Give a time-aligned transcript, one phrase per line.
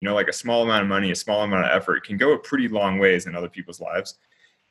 [0.00, 2.32] you know like a small amount of money a small amount of effort can go
[2.32, 4.18] a pretty long ways in other people's lives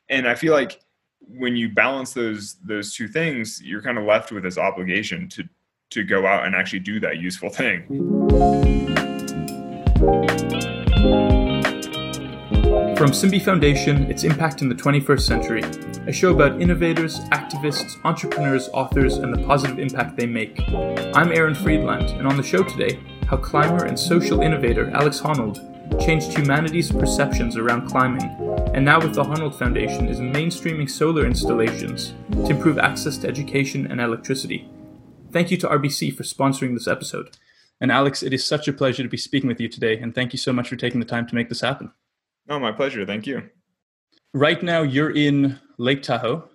[0.09, 0.81] and i feel like
[1.27, 5.43] when you balance those those two things you're kind of left with this obligation to
[5.89, 7.85] to go out and actually do that useful thing
[12.99, 15.61] from Simbi Foundation, its impact in the 21st century,
[16.05, 20.59] a show about innovators, activists, entrepreneurs, authors, and the positive impact they make.
[21.15, 22.99] I'm Aaron Friedland, and on the show today,
[23.29, 25.59] how climber and social innovator Alex Honnold
[26.03, 28.23] changed humanity's perceptions around climbing,
[28.73, 33.85] and now with the Honnold Foundation is mainstreaming solar installations to improve access to education
[33.91, 34.67] and electricity.
[35.31, 37.37] Thank you to RBC for sponsoring this episode.
[37.79, 40.33] And Alex, it is such a pleasure to be speaking with you today, and thank
[40.33, 41.91] you so much for taking the time to make this happen.
[42.49, 43.05] Oh, my pleasure.
[43.05, 43.47] Thank you.
[44.33, 46.49] Right now, you're in Lake Tahoe,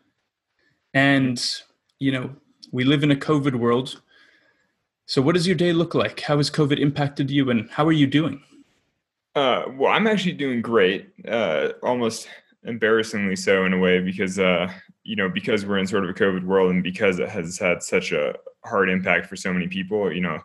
[0.92, 1.40] and
[2.00, 2.34] you know
[2.72, 4.00] we live in a COVID world
[5.06, 6.20] so, what does your day look like?
[6.20, 8.42] How has COVID impacted you, and how are you doing?
[9.34, 11.10] Uh, well, I'm actually doing great.
[11.28, 12.28] Uh, almost
[12.64, 16.14] embarrassingly so in a way because uh, you know because we're in sort of a
[16.14, 20.10] COVID world and because it has had such a hard impact for so many people.
[20.12, 20.38] You know,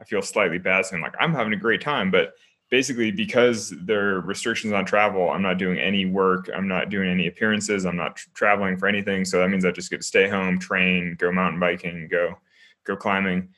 [0.00, 2.34] I feel slightly bad saying like I'm having a great time, but
[2.70, 6.50] basically because there are restrictions on travel, I'm not doing any work.
[6.54, 7.86] I'm not doing any appearances.
[7.86, 9.24] I'm not tra- traveling for anything.
[9.24, 12.36] So that means I just get to stay home, train, go mountain biking, go
[12.84, 13.48] go climbing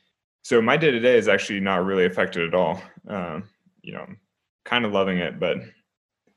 [0.43, 2.81] so my day to day is actually not really affected at all.
[3.07, 3.43] Um,
[3.81, 4.05] you know,
[4.63, 5.57] kind of loving it, but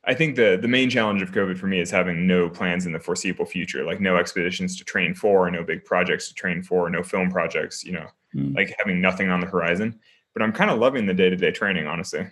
[0.07, 2.93] I think the the main challenge of COVID for me is having no plans in
[2.93, 6.91] the foreseeable future, like no expeditions to train for, no big projects to train for,
[6.91, 7.85] no film projects.
[7.85, 8.55] You know, mm.
[8.55, 9.99] like having nothing on the horizon.
[10.35, 12.27] But I'm kind of loving the day to day training, honestly.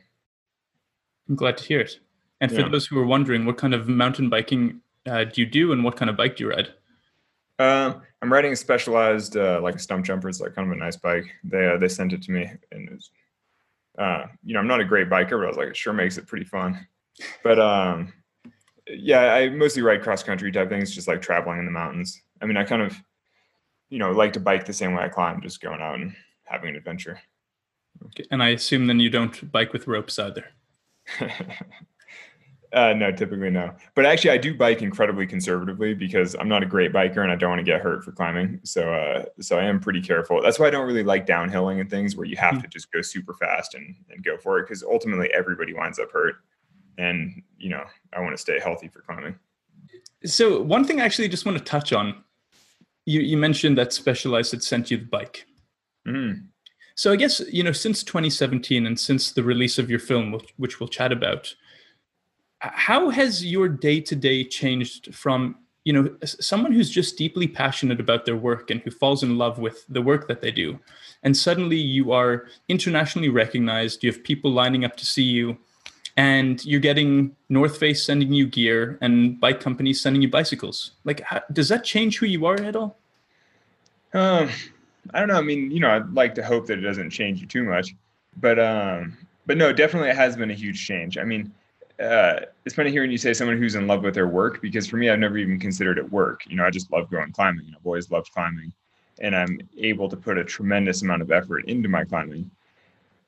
[1.28, 1.98] I'm glad to hear it.
[2.40, 2.68] And for yeah.
[2.68, 5.96] those who are wondering, what kind of mountain biking uh, do you do, and what
[5.96, 6.68] kind of bike do you ride?
[7.62, 10.28] Uh, I'm riding a specialized, uh, like a Stumpjumper.
[10.28, 11.26] It's like kind of a nice bike.
[11.44, 13.10] They uh, they sent it to me, and it was,
[13.98, 16.18] uh, you know, I'm not a great biker, but I was like, it sure makes
[16.18, 16.86] it pretty fun.
[17.44, 18.12] But um,
[18.88, 22.20] yeah, I mostly ride cross country type things, just like traveling in the mountains.
[22.40, 22.96] I mean, I kind of,
[23.90, 26.70] you know, like to bike the same way I climb, just going out and having
[26.70, 27.20] an adventure.
[28.06, 28.24] Okay.
[28.32, 30.46] And I assume then you don't bike with ropes either.
[32.72, 33.70] Uh, no, typically no.
[33.94, 37.36] But actually, I do bike incredibly conservatively because I'm not a great biker and I
[37.36, 38.60] don't want to get hurt for climbing.
[38.62, 40.40] So, uh, so I am pretty careful.
[40.40, 42.62] That's why I don't really like downhilling and things where you have mm-hmm.
[42.62, 46.10] to just go super fast and, and go for it because ultimately everybody winds up
[46.10, 46.36] hurt.
[46.96, 47.84] And you know,
[48.14, 49.34] I want to stay healthy for climbing.
[50.24, 52.22] So, one thing I actually just want to touch on,
[53.04, 55.46] you you mentioned that Specialized had sent you the bike.
[56.06, 56.46] Mm.
[56.94, 60.54] So, I guess you know since 2017 and since the release of your film, which,
[60.56, 61.54] which we'll chat about
[62.62, 67.98] how has your day to day changed from you know someone who's just deeply passionate
[67.98, 70.78] about their work and who falls in love with the work that they do
[71.24, 75.58] and suddenly you are internationally recognized you have people lining up to see you
[76.16, 80.92] and you're getting north face sending you gear and bike companies sending you bicycles?
[81.04, 82.96] Like how, does that change who you are at all?
[84.14, 84.50] Um
[85.12, 85.38] i don't know.
[85.38, 87.94] I mean you know i'd like to hope that it doesn't change you too much
[88.36, 91.18] but um but no definitely it has been a huge change.
[91.18, 91.52] I mean
[92.00, 94.96] uh, it's funny hearing you say someone who's in love with their work because for
[94.96, 96.42] me, I've never even considered it work.
[96.46, 97.66] You know, I just love going climbing.
[97.66, 98.72] You know, I've always loved climbing,
[99.20, 102.50] and I'm able to put a tremendous amount of effort into my climbing.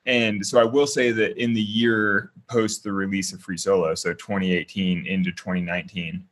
[0.06, 3.94] And so I will say that in the year post the release of Free Solo,
[3.94, 6.24] so 2018 into 2019,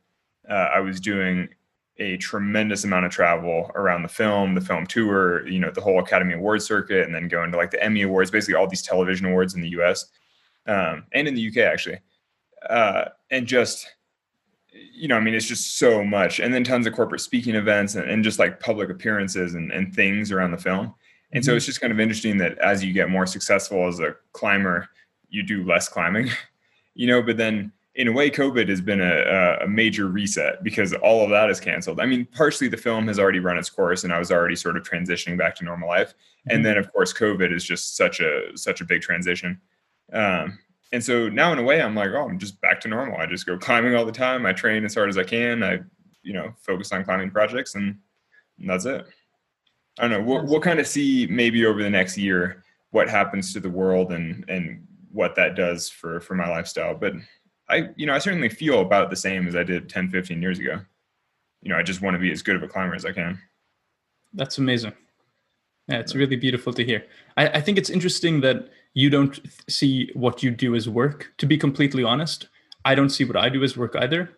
[0.49, 1.49] uh, I was doing
[1.97, 5.99] a tremendous amount of travel around the film, the film tour, you know, the whole
[5.99, 9.27] Academy Awards circuit, and then going to like the Emmy Awards, basically all these television
[9.27, 10.05] awards in the US
[10.67, 11.99] um, and in the UK actually
[12.69, 13.87] uh, and just
[14.73, 17.95] you know, I mean, it's just so much, and then tons of corporate speaking events
[17.95, 20.93] and, and just like public appearances and, and things around the film.
[21.31, 21.51] And mm-hmm.
[21.51, 24.89] so it's just kind of interesting that as you get more successful as a climber,
[25.29, 26.29] you do less climbing,
[26.95, 27.21] you know.
[27.21, 31.29] But then, in a way, COVID has been a, a major reset because all of
[31.29, 31.99] that is canceled.
[31.99, 34.77] I mean, partially the film has already run its course, and I was already sort
[34.77, 36.09] of transitioning back to normal life.
[36.09, 36.55] Mm-hmm.
[36.55, 39.59] And then, of course, COVID is just such a such a big transition.
[40.11, 40.59] Um,
[40.93, 43.17] and so now in a way i'm like oh i'm just back to normal.
[43.17, 44.45] I just go climbing all the time.
[44.45, 45.61] I train as hard as i can.
[45.61, 45.79] I
[46.21, 47.97] you know focus on climbing projects and,
[48.59, 49.05] and that's it.
[49.99, 50.21] I don't know.
[50.21, 54.13] We'll, we'll kind of see maybe over the next year what happens to the world
[54.13, 56.95] and and what that does for for my lifestyle.
[56.95, 57.13] But
[57.69, 60.59] i you know i certainly feel about the same as i did 10 15 years
[60.59, 60.79] ago.
[61.61, 63.39] You know i just want to be as good of a climber as i can.
[64.33, 64.93] That's amazing
[65.87, 67.05] yeah it's really beautiful to hear.
[67.37, 69.39] I, I think it's interesting that you don't
[69.69, 71.33] see what you do as work.
[71.37, 72.47] To be completely honest
[72.85, 74.29] i don't see what i do as work either.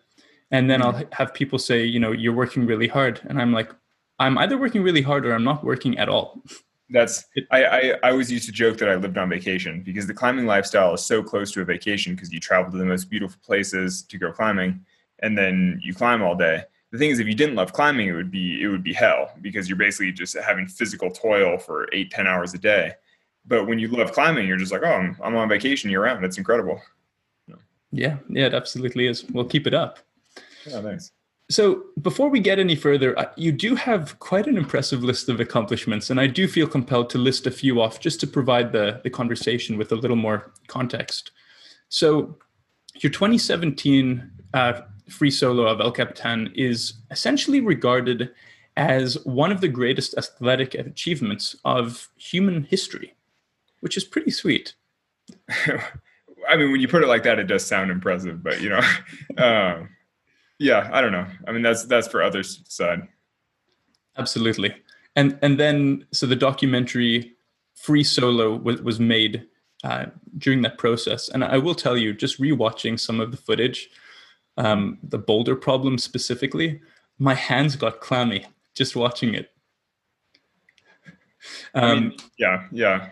[0.51, 0.97] And then mm-hmm.
[0.97, 3.21] i'll have people say you know you're working really hard.
[3.25, 3.71] And i'm like
[4.19, 6.41] i'm either working really hard or i'm not working at all.
[6.89, 10.13] That's I, I I always used to joke that I lived on vacation because the
[10.13, 13.39] climbing lifestyle is so close to a vacation because you travel to the most beautiful
[13.43, 14.85] places to go climbing,
[15.23, 16.63] and then you climb all day.
[16.95, 19.33] The thing is, if you didn't love climbing, it would be it would be hell
[19.41, 22.93] because you're basically just having physical toil for eight ten hours a day.
[23.45, 26.23] But when you love climbing, you're just like, oh, I'm, I'm on vacation year round.
[26.23, 26.81] It's incredible.
[27.91, 29.99] Yeah, yeah, it absolutely is We'll keep it up.
[30.65, 31.11] Yeah, thanks.
[31.49, 36.09] So, before we get any further, you do have quite an impressive list of accomplishments,
[36.09, 39.09] and I do feel compelled to list a few off just to provide the, the
[39.09, 41.31] conversation with a little more context.
[41.89, 42.39] So,
[42.95, 48.31] your 2017 uh, free solo of El Capitan is essentially regarded
[48.77, 53.13] as one of the greatest athletic achievements of human history,
[53.79, 54.73] which is pretty sweet.
[56.47, 58.81] I mean, when you put it like that, it does sound impressive, but you know.
[59.37, 59.89] um,
[60.59, 61.27] yeah, I don't know.
[61.47, 63.07] I mean, that's that's for others side.
[64.17, 64.75] Absolutely,
[65.15, 67.33] and and then so the documentary
[67.73, 69.45] Free Solo was was made
[69.83, 70.05] uh,
[70.37, 73.89] during that process, and I will tell you, just rewatching some of the footage,
[74.57, 76.81] um, the boulder problem specifically,
[77.19, 79.51] my hands got clammy just watching it.
[81.73, 83.09] Um, I mean, yeah, yeah.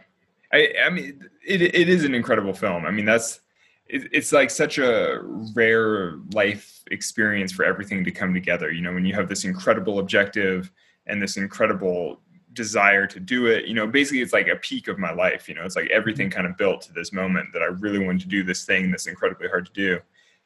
[0.52, 2.86] I I mean, it it is an incredible film.
[2.86, 3.42] I mean, that's
[3.88, 5.20] it's like such a
[5.54, 8.72] rare life experience for everything to come together.
[8.72, 10.72] You know, when you have this incredible objective
[11.06, 12.22] and this incredible
[12.54, 15.50] desire to do it, you know, basically it's like a peak of my life.
[15.50, 18.22] You know, it's like everything kind of built to this moment that I really wanted
[18.22, 20.00] to do this thing that's incredibly hard to do.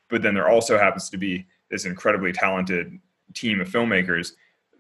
[0.10, 2.98] But then there also happens to be this incredibly talented
[3.34, 4.34] team of filmmakers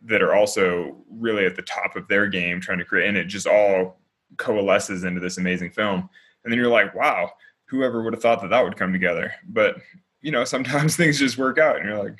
[0.03, 3.25] that are also really at the top of their game trying to create, and it
[3.25, 3.99] just all
[4.37, 6.09] coalesces into this amazing film.
[6.43, 7.31] And then you're like, wow,
[7.65, 9.33] whoever would have thought that that would come together?
[9.49, 9.77] But
[10.21, 12.19] you know, sometimes things just work out, and you're like,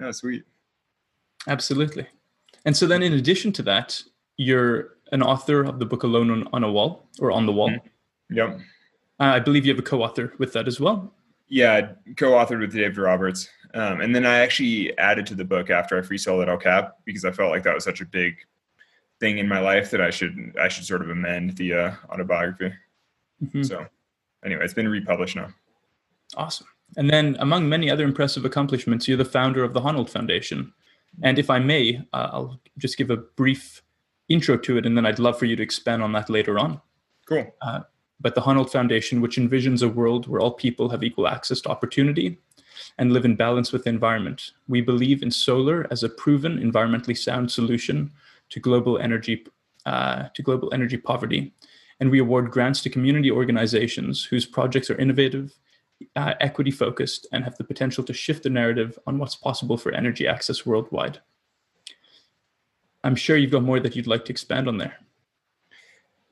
[0.00, 0.44] oh, sweet.
[1.48, 2.06] Absolutely.
[2.64, 4.02] And so then, in addition to that,
[4.36, 7.70] you're an author of the book Alone on, on a Wall or on the Wall.
[7.70, 8.36] Mm-hmm.
[8.36, 8.60] Yep.
[9.20, 11.12] Uh, I believe you have a co-author with that as well.
[11.52, 15.98] Yeah, co-authored with David Roberts, um, and then I actually added to the book after
[15.98, 18.36] I free soloed El Cap because I felt like that was such a big
[19.20, 22.74] thing in my life that I should I should sort of amend the uh, autobiography.
[23.44, 23.64] Mm-hmm.
[23.64, 23.86] So
[24.42, 25.48] anyway, it's been republished now.
[26.38, 26.68] Awesome.
[26.96, 30.72] And then, among many other impressive accomplishments, you're the founder of the Honnold Foundation.
[31.22, 33.82] And if I may, uh, I'll just give a brief
[34.30, 36.80] intro to it, and then I'd love for you to expand on that later on.
[37.26, 37.54] Cool.
[37.60, 37.80] Uh,
[38.22, 41.68] but the Honnold Foundation, which envisions a world where all people have equal access to
[41.68, 42.38] opportunity
[42.98, 44.52] and live in balance with the environment.
[44.68, 48.10] We believe in solar as a proven environmentally sound solution
[48.50, 49.46] to global energy
[49.84, 51.52] uh, to global energy poverty
[52.02, 55.54] and we award grants to community organizations whose projects are innovative,
[56.16, 59.92] uh, equity focused, and have the potential to shift the narrative on what's possible for
[59.92, 61.20] energy access worldwide.
[63.04, 64.96] I'm sure you've got more that you'd like to expand on there.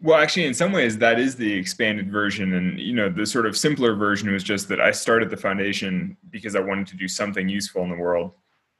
[0.02, 2.54] Well, actually, in some ways, that is the expanded version.
[2.54, 6.16] And, you know, the sort of simpler version was just that I started the foundation
[6.30, 8.32] because I wanted to do something useful in the world.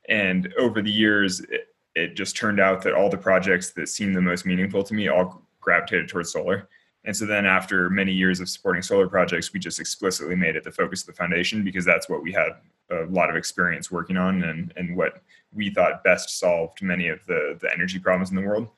[0.09, 4.17] And over the years, it, it just turned out that all the projects that seemed
[4.17, 6.69] the most meaningful to me all gravitated towards solar.
[7.05, 10.65] And so then after many years of supporting solar projects, we just explicitly made it
[10.65, 12.53] the focus of the foundation because that's what we had
[12.91, 15.23] a lot of experience working on and, and what
[15.53, 18.69] we thought best solved many of the, the energy problems in the world.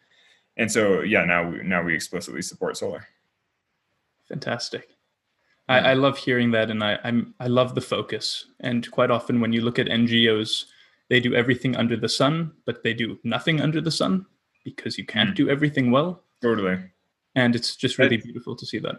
[0.57, 3.07] And so, yeah, now we, now we explicitly support solar.
[4.29, 4.89] Fantastic.
[5.69, 8.47] I, I love hearing that, and I, I'm I love the focus.
[8.61, 10.65] And quite often, when you look at NGOs,
[11.09, 14.27] they do everything under the sun, but they do nothing under the sun
[14.65, 15.35] because you can't mm.
[15.37, 16.25] do everything well.
[16.43, 16.79] Totally
[17.35, 18.97] and it's just really beautiful to see that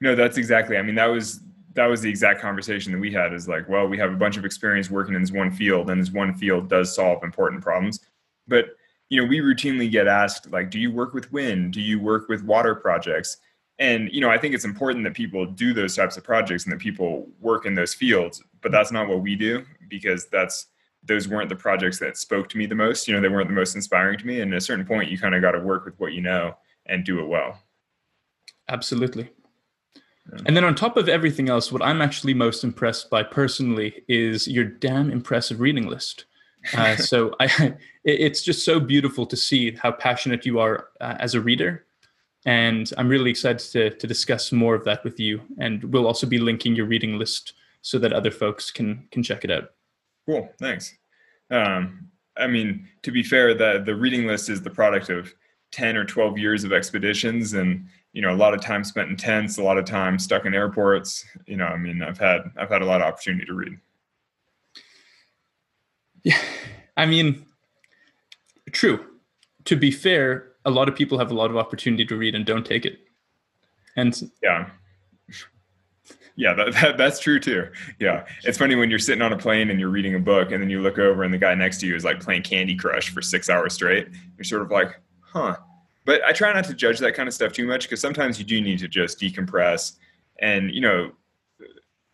[0.00, 1.40] no that's exactly i mean that was
[1.74, 4.36] that was the exact conversation that we had is like well we have a bunch
[4.36, 8.00] of experience working in this one field and this one field does solve important problems
[8.46, 8.66] but
[9.12, 12.28] you know we routinely get asked like do you work with wind do you work
[12.28, 13.38] with water projects
[13.78, 16.72] and you know i think it's important that people do those types of projects and
[16.72, 20.66] that people work in those fields but that's not what we do because that's
[21.04, 23.54] those weren't the projects that spoke to me the most you know they weren't the
[23.54, 25.84] most inspiring to me and at a certain point you kind of got to work
[25.84, 26.54] with what you know
[26.86, 27.60] and do it well.
[28.68, 29.30] Absolutely.
[30.46, 34.46] And then on top of everything else, what I'm actually most impressed by personally is
[34.46, 36.26] your damn impressive reading list.
[36.76, 41.34] Uh, so I, it's just so beautiful to see how passionate you are uh, as
[41.34, 41.86] a reader.
[42.44, 45.40] And I'm really excited to, to discuss more of that with you.
[45.58, 49.44] And we'll also be linking your reading list so that other folks can can check
[49.44, 49.70] it out.
[50.26, 50.96] Cool, thanks.
[51.50, 55.32] Um, I mean, to be fair, the the reading list is the product of
[55.72, 59.16] 10 or 12 years of expeditions and you know a lot of time spent in
[59.16, 62.68] tents a lot of time stuck in airports you know i mean i've had i've
[62.68, 63.78] had a lot of opportunity to read
[66.24, 66.38] yeah
[66.96, 67.44] i mean
[68.72, 69.04] true
[69.64, 72.46] to be fair a lot of people have a lot of opportunity to read and
[72.46, 73.00] don't take it.
[73.96, 74.70] And yeah.
[76.34, 77.68] Yeah, that, that, that's true too.
[77.98, 78.24] Yeah.
[78.44, 80.70] It's funny when you're sitting on a plane and you're reading a book and then
[80.70, 83.20] you look over and the guy next to you is like playing Candy Crush for
[83.20, 84.08] six hours straight.
[84.36, 85.56] You're sort of like, huh.
[86.04, 88.44] But I try not to judge that kind of stuff too much because sometimes you
[88.44, 89.96] do need to just decompress
[90.40, 91.12] and, you know,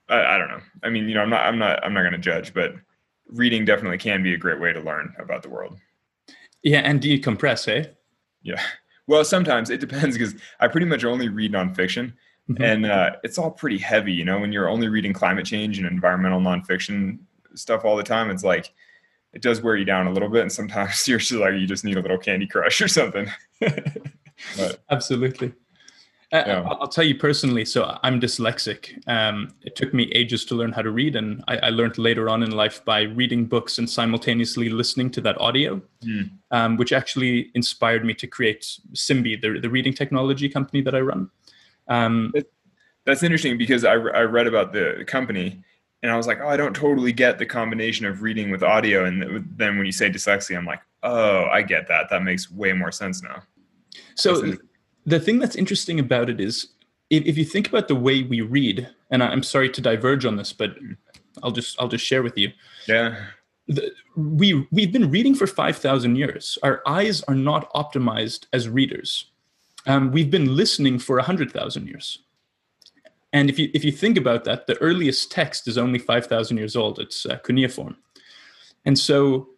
[0.08, 0.60] I, I don't know.
[0.82, 2.74] I mean, you know, I'm not, I'm not, I'm not going to judge, but
[3.30, 5.78] reading definitely can be a great way to learn about the world.
[6.62, 6.80] Yeah.
[6.80, 7.88] And decompress, eh?
[8.42, 8.62] Yeah.
[9.06, 12.12] Well, sometimes it depends because I pretty much only read nonfiction.
[12.50, 12.62] Mm-hmm.
[12.62, 14.38] And uh, it's all pretty heavy, you know.
[14.38, 17.18] When you're only reading climate change and environmental nonfiction
[17.54, 18.72] stuff all the time, it's like
[19.34, 20.42] it does wear you down a little bit.
[20.42, 23.30] And sometimes you're just like you just need a little Candy Crush or something.
[23.60, 25.52] but, Absolutely.
[26.32, 26.68] Yeah.
[26.68, 27.64] I'll tell you personally.
[27.64, 29.02] So I'm dyslexic.
[29.08, 32.28] Um, it took me ages to learn how to read, and I, I, learned later
[32.28, 36.30] on in life by reading books and simultaneously listening to that audio, mm.
[36.50, 41.00] um, which actually inspired me to create Simbi, the, the reading technology company that I
[41.00, 41.30] run.
[41.88, 42.34] Um,
[43.06, 45.64] That's interesting because I, I read about the company
[46.02, 49.06] and I was like, oh, I don't totally get the combination of reading with audio.
[49.06, 52.10] And then when you say dyslexia, I'm like, oh, I get that.
[52.10, 53.42] That makes way more sense now.
[54.14, 54.54] So
[55.08, 56.68] the thing that's interesting about it is
[57.10, 60.36] if, if you think about the way we read, and I'm sorry to diverge on
[60.36, 60.76] this, but
[61.42, 62.52] I'll just I'll just share with you.
[62.86, 63.16] Yeah.
[63.68, 66.58] The, we we've been reading for 5000 years.
[66.62, 69.26] Our eyes are not optimized as readers.
[69.86, 72.18] Um, we've been listening for 100000 years.
[73.32, 76.76] And if you if you think about that the earliest text is only 5000 years
[76.76, 76.98] old.
[76.98, 77.96] It's uh, cuneiform.
[78.84, 79.48] And so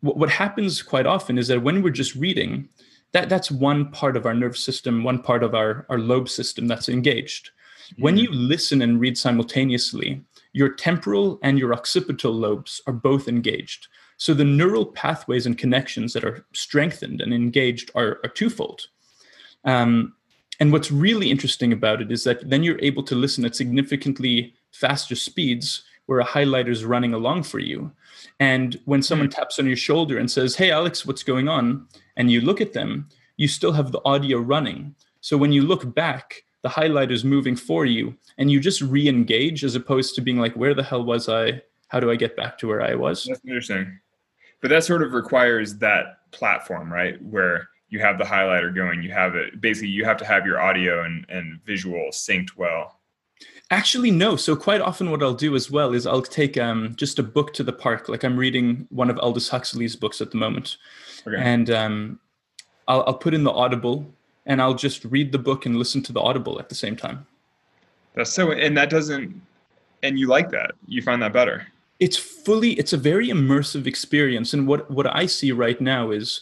[0.00, 2.68] what, what happens quite often is that when we're just reading
[3.12, 6.66] that that's one part of our nervous system one part of our our lobe system
[6.66, 7.50] that's engaged.
[7.88, 8.02] Mm-hmm.
[8.02, 10.22] when you listen and read simultaneously
[10.52, 13.88] your temporal and your occipital lobes are both engaged.
[14.16, 18.88] So the neural pathways and connections that are strengthened and engaged are, are twofold.
[19.64, 20.14] Um,
[20.60, 24.54] and what's really interesting about it is that then you're able to listen at significantly
[24.72, 27.92] faster speeds where a highlighter is running along for you.
[28.40, 29.38] And when someone mm-hmm.
[29.38, 31.86] taps on your shoulder and says, Hey, Alex, what's going on?
[32.16, 34.94] And you look at them, you still have the audio running.
[35.20, 39.06] So when you look back, the highlighter is moving for you and you just re
[39.06, 41.60] engage as opposed to being like, Where the hell was I?
[41.88, 43.24] How do I get back to where I was?
[43.24, 43.98] That's interesting.
[44.62, 47.22] But that sort of requires that platform, right?
[47.22, 50.58] Where you have the highlighter going, you have it basically you have to have your
[50.58, 52.97] audio and, and visual synced well.
[53.70, 54.34] Actually, no.
[54.36, 57.52] So quite often, what I'll do as well is I'll take um, just a book
[57.54, 58.08] to the park.
[58.08, 60.78] Like I'm reading one of Aldous Huxley's books at the moment,
[61.26, 61.36] okay.
[61.36, 62.20] and um,
[62.86, 64.10] I'll, I'll put in the Audible,
[64.46, 67.26] and I'll just read the book and listen to the Audible at the same time.
[68.14, 69.38] That's so, and that doesn't,
[70.02, 70.72] and you like that.
[70.86, 71.66] You find that better.
[72.00, 72.72] It's fully.
[72.72, 76.40] It's a very immersive experience, and what what I see right now is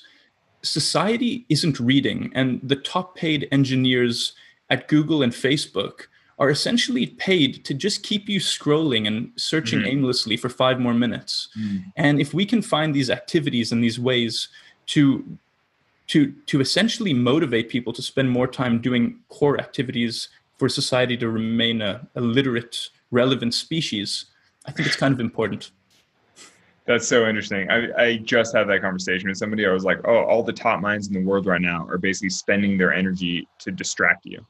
[0.63, 4.35] society isn't reading, and the top paid engineers
[4.71, 6.07] at Google and Facebook
[6.39, 9.89] are essentially paid to just keep you scrolling and searching mm-hmm.
[9.89, 11.49] aimlessly for five more minutes.
[11.59, 11.85] Mm.
[11.97, 14.49] And if we can find these activities and these ways
[14.87, 15.25] to
[16.09, 20.29] to to essentially motivate people to spend more time doing core activities
[20.59, 24.27] for society to remain a, a literate, relevant species,
[24.67, 25.71] I think it's kind of important.
[26.87, 27.69] That's so interesting.
[27.69, 29.67] I, I just had that conversation with somebody.
[29.67, 32.31] I was like, oh, all the top minds in the world right now are basically
[32.31, 34.47] spending their energy to distract you,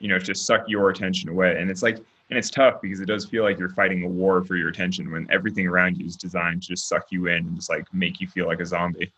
[0.00, 1.60] you know, to suck your attention away.
[1.60, 4.44] And it's like, and it's tough because it does feel like you're fighting a war
[4.44, 7.56] for your attention when everything around you is designed to just suck you in and
[7.56, 9.12] just like make you feel like a zombie.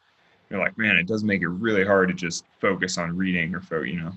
[0.51, 3.61] You're like, man, it does make it really hard to just focus on reading or,
[3.61, 4.13] fo- you know,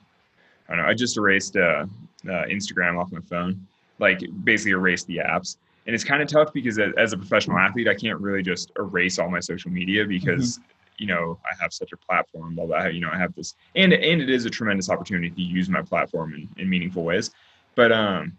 [0.67, 0.89] I don't know.
[0.89, 1.85] I just erased uh,
[2.27, 3.65] uh, Instagram off my phone,
[3.99, 7.87] like basically erased the apps and it's kind of tough because as a professional athlete,
[7.87, 10.71] I can't really just erase all my social media because mm-hmm.
[10.97, 12.55] You know I have such a platform.
[12.55, 12.85] Blah blah.
[12.85, 15.81] You know, I have this, and and it is a tremendous opportunity to use my
[15.81, 17.31] platform in, in meaningful ways.
[17.75, 18.37] But um,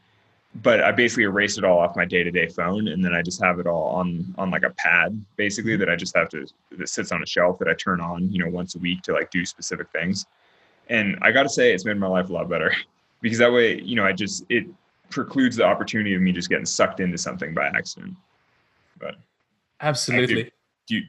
[0.63, 3.23] but I basically erased it all off my day to day phone, and then I
[3.23, 5.81] just have it all on on like a pad, basically mm-hmm.
[5.81, 6.47] that I just have to
[6.79, 9.13] that sits on a shelf that I turn on, you know, once a week to
[9.13, 10.27] like do specific things.
[10.89, 12.75] And I got to say, it's made my life a lot better
[13.21, 14.67] because that way, you know, I just it
[15.11, 18.15] precludes the opportunity of me just getting sucked into something by accident.
[18.99, 19.17] But
[19.81, 20.51] absolutely.
[20.87, 21.03] Do you,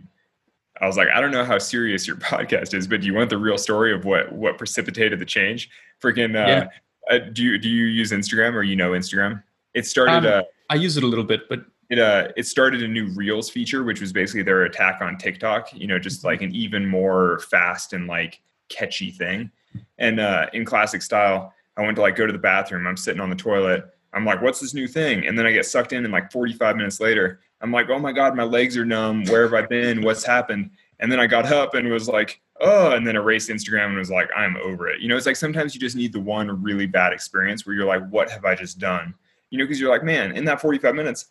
[0.82, 3.30] I was like, I don't know how serious your podcast is, but do you want
[3.30, 5.70] the real story of what what precipitated the change?
[6.02, 6.68] Freaking, uh,
[7.10, 7.16] yeah.
[7.16, 9.44] uh, do you do you use Instagram or you know Instagram?
[9.74, 10.26] It started.
[10.26, 13.08] Um, uh, I use it a little bit, but it uh it started a new
[13.14, 15.74] Reels feature, which was basically their attack on TikTok.
[15.74, 19.52] You know, just like an even more fast and like catchy thing.
[19.98, 22.88] And uh, in classic style, I went to like go to the bathroom.
[22.88, 23.86] I'm sitting on the toilet.
[24.14, 25.28] I'm like, what's this new thing?
[25.28, 28.12] And then I get sucked in, and like 45 minutes later, I'm like, oh my
[28.12, 29.26] god, my legs are numb.
[29.26, 30.04] Where have I been?
[30.04, 30.72] What's happened?
[31.00, 34.10] and then I got up and was like, oh, and then erased Instagram and was
[34.10, 35.00] like, I'm over it.
[35.00, 37.86] You know, it's like sometimes you just need the one really bad experience where you're
[37.86, 39.14] like, what have I just done?
[39.50, 41.28] You know, because you're like, man, in that 45 minutes,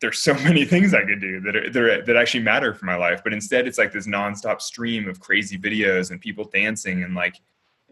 [0.00, 2.84] there's so many things I could do that are, that, are, that actually matter for
[2.84, 3.22] my life.
[3.24, 7.40] But instead, it's like this nonstop stream of crazy videos and people dancing and like,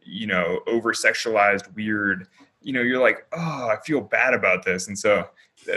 [0.03, 2.29] you know, over sexualized, weird.
[2.63, 5.27] You know, you're like, oh, I feel bad about this, and so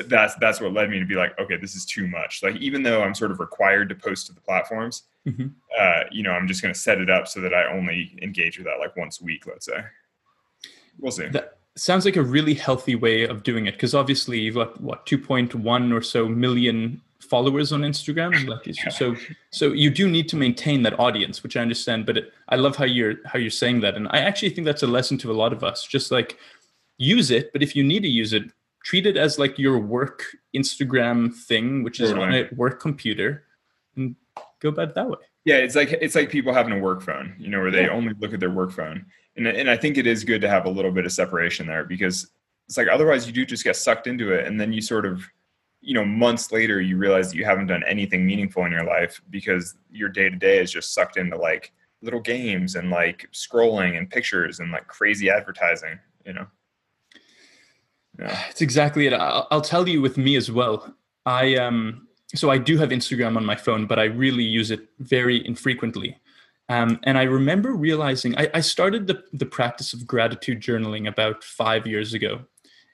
[0.08, 2.42] that's that's what led me to be like, okay, this is too much.
[2.44, 5.48] Like, even though I'm sort of required to post to the platforms, mm-hmm.
[5.80, 8.58] uh, you know, I'm just going to set it up so that I only engage
[8.58, 9.84] with that like once a week, let's say.
[11.00, 11.28] We'll see.
[11.28, 15.06] That- sounds like a really healthy way of doing it because obviously you've got what
[15.06, 18.34] 2.1 or so million followers on Instagram.
[18.48, 18.90] Like, yeah.
[18.90, 19.16] So
[19.52, 22.06] so you do need to maintain that audience, which I understand.
[22.06, 24.84] But it, I love how you're how you're saying that, and I actually think that's
[24.84, 25.86] a lesson to a lot of us.
[25.86, 26.38] Just like
[26.98, 28.44] use it, but if you need to use it,
[28.84, 30.26] treat it as like your work
[30.56, 33.44] Instagram thing, which is on a work computer,
[33.96, 34.16] and
[34.60, 35.18] go about it that way.
[35.46, 37.92] Yeah, it's like it's like people having a work phone, you know, where they yeah.
[37.92, 40.66] only look at their work phone and and I think it is good to have
[40.66, 42.30] a little bit of separation there because
[42.68, 45.24] it's like otherwise you do just get sucked into it and then you sort of
[45.82, 49.22] you know months later you realize that you haven't done anything meaningful in your life
[49.30, 53.98] because your day to day is just sucked into like little games and like scrolling
[53.98, 56.46] and pictures and like crazy advertising you know
[58.20, 58.44] yeah.
[58.50, 60.94] it's exactly it I'll, I'll tell you with me as well
[61.26, 64.88] i um so i do have instagram on my phone but i really use it
[65.00, 66.18] very infrequently
[66.70, 71.44] um, and I remember realizing I, I started the, the practice of gratitude journaling about
[71.44, 72.42] five years ago.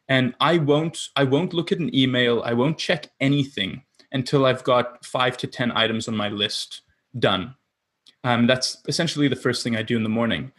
[0.08, 4.64] And I won't I won't look at an email, I won't check anything until I've
[4.64, 6.82] got five to 10 items on my list
[7.20, 7.56] done.
[8.24, 10.52] Um, that's essentially the first thing I do in the morning.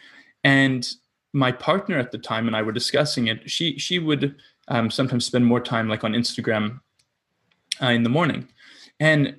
[0.45, 0.89] And
[1.33, 3.49] my partner at the time and I were discussing it.
[3.51, 4.37] She she would
[4.69, 6.81] um, sometimes spend more time like on Instagram
[7.83, 8.49] uh, in the morning,
[8.99, 9.37] and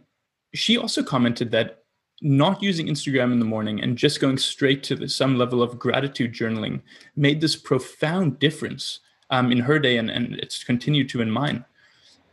[0.53, 1.83] she also commented that
[2.21, 5.79] not using Instagram in the morning and just going straight to the, some level of
[5.79, 6.81] gratitude journaling
[7.15, 8.99] made this profound difference
[9.31, 11.65] um, in her day, and, and it's continued to in mine.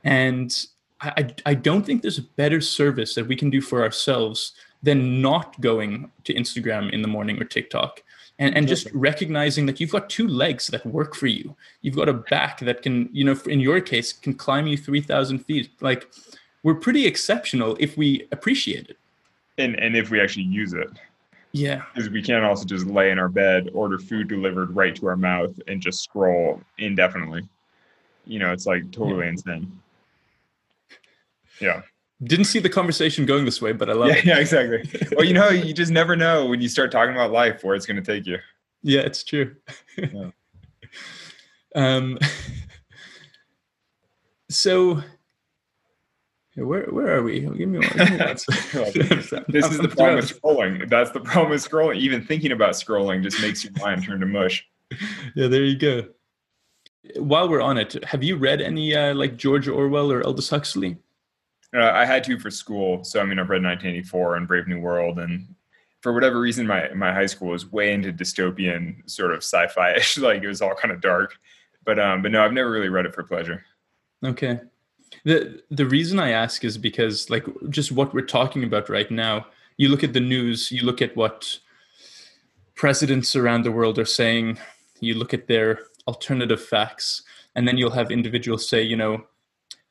[0.05, 0.55] And
[1.00, 5.23] I, I don't think there's a better service that we can do for ourselves than
[5.23, 8.03] not going to Instagram in the morning or TikTok.
[8.40, 11.57] And, and just recognizing that you've got two legs that work for you.
[11.83, 15.40] You've got a back that can, you know, in your case, can climb you 3,000
[15.40, 15.70] feet.
[15.81, 16.09] Like,
[16.62, 18.96] we're pretty exceptional if we appreciate it.
[19.59, 20.88] And and if we actually use it.
[21.51, 21.83] Yeah.
[21.94, 25.16] Because we can't also just lay in our bed order food delivered right to our
[25.16, 27.42] mouth and just scroll indefinitely.
[28.24, 29.31] You know it's like totally yeah.
[29.31, 29.81] insane.
[31.61, 31.83] Yeah
[32.24, 34.83] didn't see the conversation going this way but i love yeah, it yeah exactly
[35.16, 37.87] well you know you just never know when you start talking about life where it's
[37.87, 38.38] going to take you
[38.83, 39.54] yeah it's true
[39.96, 40.31] yeah.
[41.74, 42.18] um
[44.50, 45.02] so
[46.64, 47.40] where where are we?
[47.40, 47.88] Give me one.
[47.96, 48.37] Give me one.
[49.48, 50.88] this is the problem with scrolling.
[50.88, 51.96] That's the problem with scrolling.
[51.96, 54.66] Even thinking about scrolling just makes your mind turn to mush.
[55.35, 56.09] Yeah, there you go.
[57.16, 60.96] While we're on it, have you read any uh, like George Orwell or Aldous Huxley?
[61.74, 63.04] Uh, I had to for school.
[63.04, 65.54] So I mean, I've read 1984 and Brave New World, and
[66.00, 70.18] for whatever reason, my my high school was way into dystopian sort of sci-fi-ish.
[70.18, 71.38] like it was all kind of dark.
[71.85, 73.64] But um, but no, I've never really read it for pleasure.
[74.24, 74.61] Okay.
[75.24, 79.46] The the reason I ask is because like just what we're talking about right now,
[79.76, 81.59] you look at the news, you look at what
[82.74, 84.59] presidents around the world are saying,
[85.00, 87.22] you look at their alternative facts,
[87.54, 89.24] and then you'll have individuals say, you know,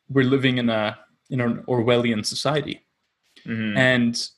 [0.09, 0.97] we're living in a
[1.29, 2.85] in an Orwellian society.
[3.45, 3.77] Mm-hmm.
[3.77, 4.29] And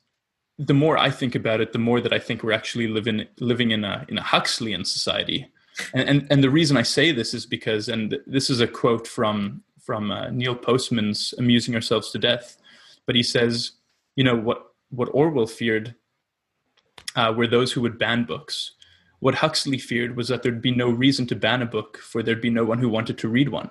[0.58, 3.72] the more I think about it, the more that I think we're actually living living
[3.72, 5.48] in a in a Huxleyan society.
[5.94, 9.08] And, and and the reason I say this is because, and this is a quote
[9.08, 12.58] from from uh, Neil Postman's "Amusing Ourselves to Death,"
[13.06, 13.72] but he says,
[14.16, 15.96] you know, what what Orwell feared
[17.16, 18.74] uh, were those who would ban books.
[19.20, 22.42] What Huxley feared was that there'd be no reason to ban a book, for there'd
[22.42, 23.70] be no one who wanted to read one.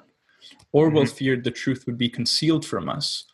[0.73, 1.15] Orwell mm-hmm.
[1.15, 3.25] feared the truth would be concealed from us.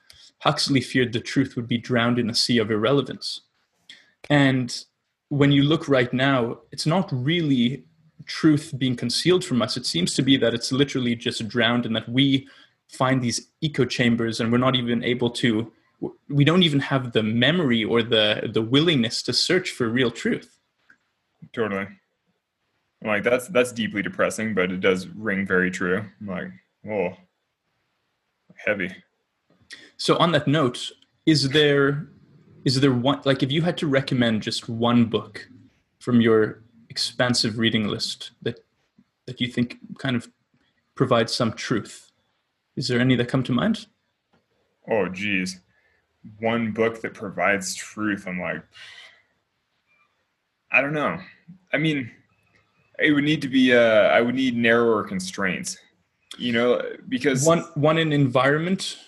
[0.40, 3.40] Huxley feared the truth would be drowned in a sea of irrelevance.
[4.28, 4.84] And
[5.28, 7.84] when you look right now, it's not really
[8.26, 9.76] truth being concealed from us.
[9.76, 12.48] It seems to be that it's literally just drowned and that we
[12.88, 15.72] find these echo chambers and we're not even able to
[16.28, 20.58] we don't even have the memory or the the willingness to search for real truth
[21.52, 21.86] totally
[23.02, 26.50] like that's that's deeply depressing but it does ring very true like
[26.90, 27.10] oh
[28.56, 28.90] heavy
[29.96, 30.90] so on that note
[31.26, 32.08] is there
[32.64, 35.48] is there one like if you had to recommend just one book
[35.98, 38.60] from your expansive reading list that
[39.26, 40.28] that you think kind of
[40.94, 42.12] provides some truth
[42.76, 43.86] is there any that come to mind?
[44.90, 45.60] Oh, geez.
[46.40, 48.26] one book that provides truth.
[48.26, 48.62] I'm like,
[50.72, 51.18] I don't know.
[51.72, 52.10] I mean,
[52.98, 53.74] it would need to be.
[53.74, 55.78] Uh, I would need narrower constraints.
[56.38, 58.98] You know, because one one in environment.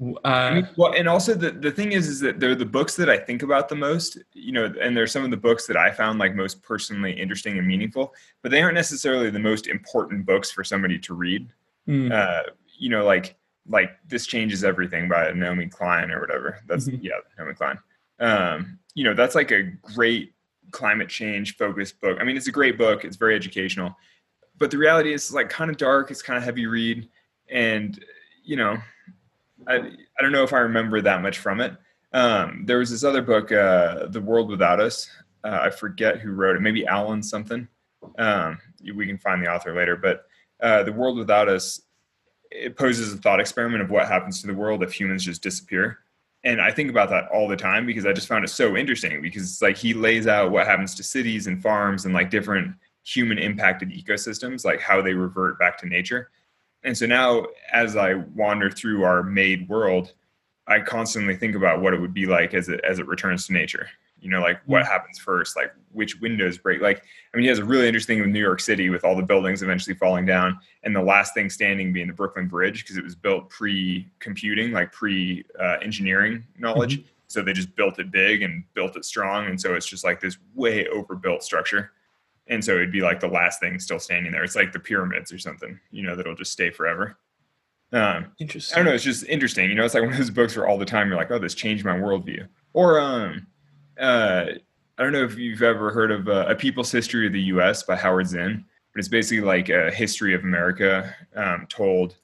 [0.00, 2.96] Uh, I mean, well, and also the, the thing is, is that they're the books
[2.96, 5.76] that I think about the most, you know, and they're some of the books that
[5.76, 10.26] I found like most personally interesting and meaningful, but they aren't necessarily the most important
[10.26, 11.52] books for somebody to read.
[11.86, 12.10] Mm.
[12.10, 13.36] Uh, you know, like
[13.68, 16.58] like this changes everything by Naomi Klein or whatever.
[16.66, 17.04] That's mm-hmm.
[17.04, 17.78] yeah, Naomi Klein.
[18.18, 20.34] Um, you know, that's like a great
[20.70, 22.18] climate change focused book.
[22.20, 23.04] I mean, it's a great book.
[23.04, 23.96] It's very educational,
[24.62, 26.12] but the reality is like kind of dark.
[26.12, 27.08] It's kind of heavy read,
[27.50, 27.98] and
[28.44, 28.78] you know,
[29.66, 31.76] I I don't know if I remember that much from it.
[32.12, 35.10] Um, there was this other book, uh, The World Without Us.
[35.42, 36.62] Uh, I forget who wrote it.
[36.62, 37.66] Maybe Alan something.
[38.16, 38.60] Um,
[38.94, 40.26] we can find the author later, but
[40.62, 41.80] uh, The World Without Us
[42.52, 45.98] it poses a thought experiment of what happens to the world if humans just disappear.
[46.44, 49.22] And I think about that all the time because I just found it so interesting
[49.22, 53.38] because like he lays out what happens to cities and farms and like different human
[53.38, 56.30] impacted ecosystems, like how they revert back to nature.
[56.84, 60.12] And so now as I wander through our made world,
[60.66, 63.52] I constantly think about what it would be like as it as it returns to
[63.52, 63.88] nature
[64.22, 64.88] you know like what mm.
[64.88, 67.02] happens first like which windows break like
[67.34, 69.62] i mean he has a really interesting with new york city with all the buildings
[69.62, 73.16] eventually falling down and the last thing standing being the brooklyn bridge because it was
[73.16, 77.08] built pre-computing like pre-engineering knowledge mm-hmm.
[77.26, 80.20] so they just built it big and built it strong and so it's just like
[80.20, 81.90] this way overbuilt structure
[82.52, 85.32] and so it'd be like the last thing still standing there it's like the pyramids
[85.32, 87.16] or something you know that'll just stay forever
[87.92, 88.74] um, interesting.
[88.74, 88.94] I don't know.
[88.94, 89.68] It's just interesting.
[89.68, 91.38] You know, it's like one of those books where all the time you're like, "Oh,
[91.38, 93.46] this changed my worldview." Or um,
[94.00, 94.46] uh,
[94.98, 97.82] I don't know if you've ever heard of uh, A People's History of the U.S.
[97.82, 102.16] by Howard Zinn, but it's basically like a history of America um, told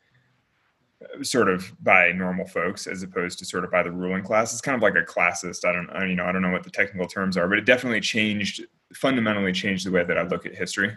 [1.02, 4.52] uh, sort of by normal folks as opposed to sort of by the ruling class.
[4.52, 5.64] It's kind of like a classist.
[5.66, 7.64] I don't, I, you know, I don't know what the technical terms are, but it
[7.64, 8.64] definitely changed,
[8.94, 10.96] fundamentally changed the way that I look at history.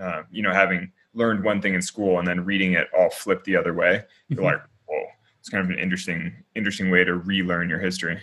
[0.00, 3.44] Uh, you know, having learned one thing in school and then reading it all flipped
[3.44, 4.46] the other way, you're mm-hmm.
[4.46, 5.04] like, whoa,
[5.38, 8.18] it's kind of an interesting, interesting way to relearn your history.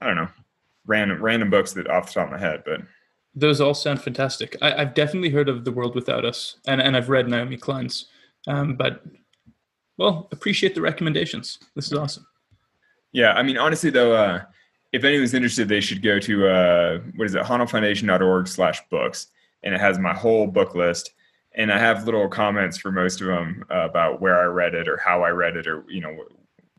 [0.00, 0.28] I don't know
[0.86, 2.80] random random books that off the top of my head, but
[3.34, 4.56] those all sound fantastic.
[4.60, 8.06] I, have definitely heard of The World Without Us, and, and I've read Naomi Klein's.
[8.46, 9.04] Um, but
[9.96, 11.58] well, appreciate the recommendations.
[11.76, 12.26] This is awesome.
[13.12, 14.42] Yeah, I mean, honestly though, uh,
[14.92, 19.28] if anyone's interested, they should go to uh, what is it, honnoldfoundation.org slash books,
[19.62, 21.12] and it has my whole book list.
[21.54, 24.88] And I have little comments for most of them uh, about where I read it
[24.88, 26.16] or how I read it or you know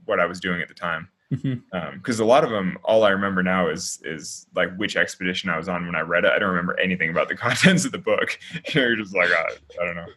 [0.06, 1.10] what I was doing at the time.
[1.30, 1.74] Because mm-hmm.
[1.74, 5.56] um, a lot of them all i remember now is is like which expedition i
[5.56, 6.32] was on when i read it.
[6.34, 8.38] I don't remember anything about the contents of the book.
[8.54, 10.08] You know, you're just like oh, i don't know.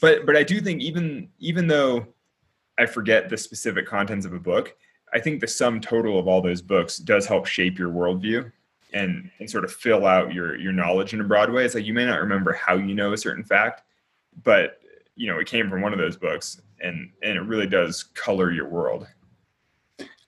[0.00, 2.06] But but i do think even even though
[2.78, 4.74] i forget the specific contents of a book
[5.16, 8.50] i think the sum total of all those books does help shape your worldview
[8.92, 11.84] and and sort of fill out your your knowledge in a broad way it's like
[11.84, 13.82] you may not remember how you know a certain fact
[14.44, 14.80] but
[15.16, 18.52] you know it came from one of those books and and it really does color
[18.52, 19.06] your world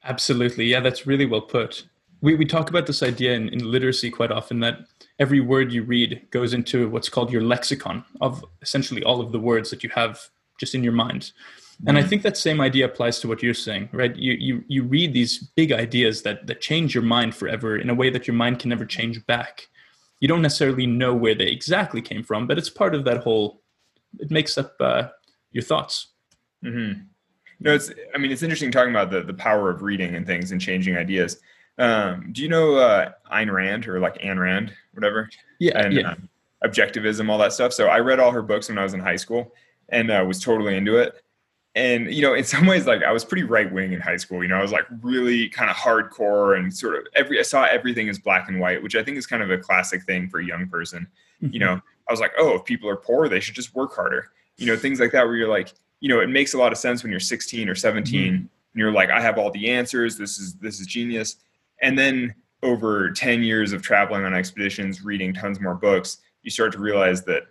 [0.08, 0.64] Absolutely.
[0.64, 1.86] Yeah, that's really well put.
[2.20, 4.80] We, we talk about this idea in, in literacy quite often that
[5.18, 9.38] every word you read goes into what's called your lexicon of essentially all of the
[9.38, 10.20] words that you have
[10.58, 11.32] just in your mind.
[11.86, 12.08] And I mm-hmm.
[12.08, 14.14] think that same idea applies to what you're saying, right?
[14.16, 17.94] You, you, you read these big ideas that, that change your mind forever in a
[17.94, 19.68] way that your mind can never change back.
[20.18, 23.62] You don't necessarily know where they exactly came from, but it's part of that whole,
[24.18, 25.08] it makes up uh,
[25.52, 26.08] your thoughts.
[26.64, 27.02] Mm-hmm.
[27.60, 27.90] No, it's.
[28.14, 30.96] I mean, it's interesting talking about the the power of reading and things and changing
[30.96, 31.40] ideas.
[31.76, 35.28] Um, do you know uh, Ayn Rand or like Anne Rand, whatever?
[35.58, 36.10] Yeah, and, yeah.
[36.10, 36.14] Uh,
[36.64, 37.72] objectivism, all that stuff.
[37.72, 39.54] So I read all her books when I was in high school
[39.88, 41.22] and uh, was totally into it.
[41.74, 44.42] And you know, in some ways, like I was pretty right wing in high school.
[44.42, 47.38] You know, I was like really kind of hardcore and sort of every.
[47.38, 50.02] I saw everything as black and white, which I think is kind of a classic
[50.04, 51.06] thing for a young person.
[51.42, 51.52] Mm-hmm.
[51.52, 54.30] You know, I was like, oh, if people are poor, they should just work harder.
[54.56, 56.78] You know, things like that, where you're like, you know, it makes a lot of
[56.78, 58.34] sense when you're 16 or 17 mm-hmm.
[58.34, 60.16] and you're like, I have all the answers.
[60.16, 61.36] This is this is genius.
[61.80, 66.72] And then over 10 years of traveling on expeditions, reading tons more books, you start
[66.72, 67.44] to realize that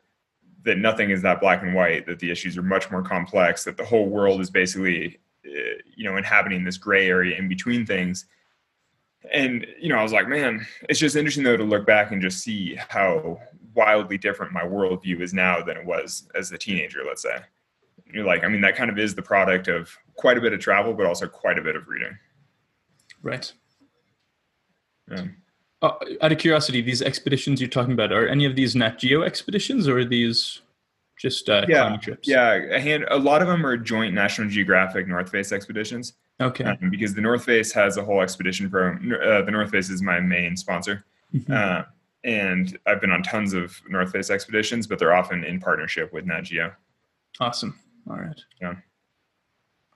[0.63, 2.06] that nothing is that black and white.
[2.06, 3.63] That the issues are much more complex.
[3.63, 7.86] That the whole world is basically, uh, you know, inhabiting this gray area in between
[7.86, 8.26] things.
[9.32, 12.22] And you know, I was like, man, it's just interesting though to look back and
[12.22, 13.39] just see how
[13.74, 17.04] wildly different my worldview is now than it was as a teenager.
[17.06, 17.39] Let's say
[18.13, 20.60] you're like, I mean, that kind of is the product of quite a bit of
[20.60, 22.17] travel, but also quite a bit of reading.
[23.22, 23.52] Right.
[25.12, 25.26] Yeah.
[25.81, 29.21] Uh, out of curiosity, these expeditions you're talking about are any of these Nat Geo
[29.21, 30.61] expeditions, or are these?
[31.17, 32.27] just uh, yeah, climbing trips?
[32.27, 33.05] Yeah, a hand.
[33.09, 36.13] A lot of them are joint National Geographic North Face expeditions.
[36.39, 36.63] Okay.
[36.63, 39.11] Um, because the North Face has a whole expedition program.
[39.11, 41.51] Uh, the North Face is my main sponsor, mm-hmm.
[41.51, 41.83] uh,
[42.23, 46.25] and I've been on tons of North Face expeditions, but they're often in partnership with
[46.25, 46.71] Nat Geo.
[47.39, 47.79] Awesome.
[48.09, 48.39] All right.
[48.61, 48.75] Yeah.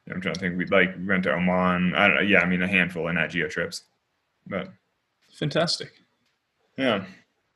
[0.10, 0.58] I'm trying to think.
[0.58, 1.94] We like we went to Oman.
[1.96, 2.22] I.
[2.22, 3.84] Yeah, I mean a handful of Nat Geo trips,
[4.48, 4.70] but
[5.42, 5.92] fantastic.
[6.78, 7.04] Yeah.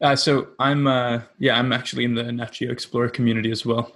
[0.02, 3.93] Uh, so I'm uh, yeah I'm actually in the Nat Geo Explorer community as well,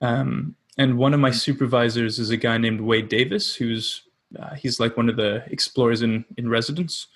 [0.00, 4.02] um, and one of my supervisors is a guy named Wade Davis, who's
[4.40, 7.06] uh, he's like one of the explorers in in residence,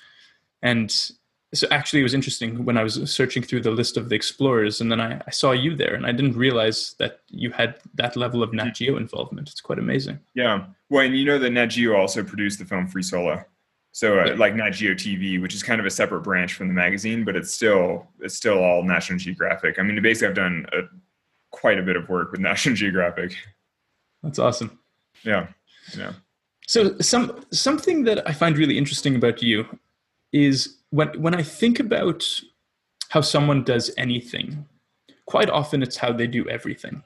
[0.62, 1.10] and
[1.54, 4.80] so actually it was interesting when I was searching through the list of the explorers,
[4.80, 8.16] and then I, I saw you there, and I didn't realize that you had that
[8.16, 9.48] level of Nat Geo involvement.
[9.48, 10.20] It's quite amazing.
[10.34, 13.44] Yeah, well, and you know that Nat Geo also produced the film Free Solo.
[13.94, 16.74] So uh, like Nat Geo TV, which is kind of a separate branch from the
[16.74, 19.78] magazine, but it's still it's still all National Geographic.
[19.78, 20.80] I mean, basically, I've done a,
[21.52, 23.36] quite a bit of work with National Geographic.
[24.24, 24.80] That's awesome.
[25.22, 25.46] Yeah,
[25.96, 26.14] yeah.
[26.66, 29.64] So some something that I find really interesting about you
[30.32, 32.28] is when when I think about
[33.10, 34.66] how someone does anything,
[35.26, 37.00] quite often it's how they do everything.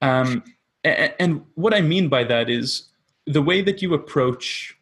[0.00, 0.44] Um,
[0.82, 2.88] and, and what I mean by that is
[3.26, 4.78] the way that you approach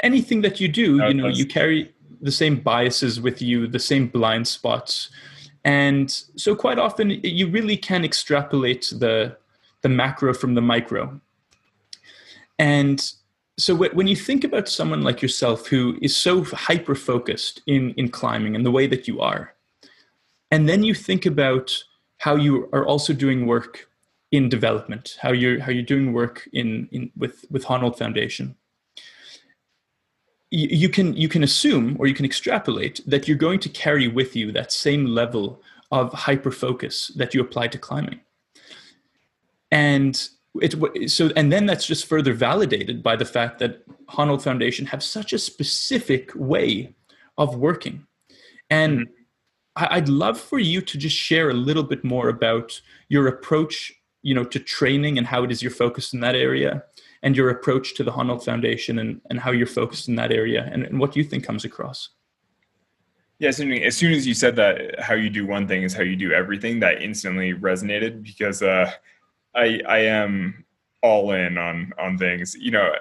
[0.00, 4.08] anything that you do, you know, you carry the same biases with you, the same
[4.08, 5.10] blind spots.
[5.64, 9.36] And so quite often you really can extrapolate the
[9.82, 11.20] the macro from the micro.
[12.58, 13.12] And
[13.58, 18.08] so when you think about someone like yourself who is so hyper focused in in
[18.08, 19.54] climbing and the way that you are,
[20.50, 21.84] and then you think about
[22.18, 23.88] how you are also doing work
[24.30, 28.56] in development, how you're how you're doing work in in with with Honnold Foundation
[30.50, 34.36] you, can you can assume or you can extrapolate that you're going to carry with
[34.36, 38.20] you that same level of hyper focus that you apply to climbing.
[39.70, 40.28] And
[40.62, 45.02] it so and then that's just further validated by the fact that Honnold Foundation have
[45.02, 46.94] such a specific way
[47.36, 48.06] of working.
[48.70, 49.12] And mm-hmm.
[49.76, 54.34] I'd love for you to just share a little bit more about your approach you
[54.34, 56.84] know to training and how it is you're focused in that area
[57.26, 60.70] and your approach to the Honnold Foundation and, and how you're focused in that area
[60.72, 62.10] and, and what you think comes across.
[63.40, 66.14] Yeah, as soon as you said that, how you do one thing is how you
[66.14, 66.78] do everything.
[66.78, 68.92] That instantly resonated because uh,
[69.56, 70.64] I I am
[71.02, 72.54] all in on on things.
[72.54, 72.94] You know,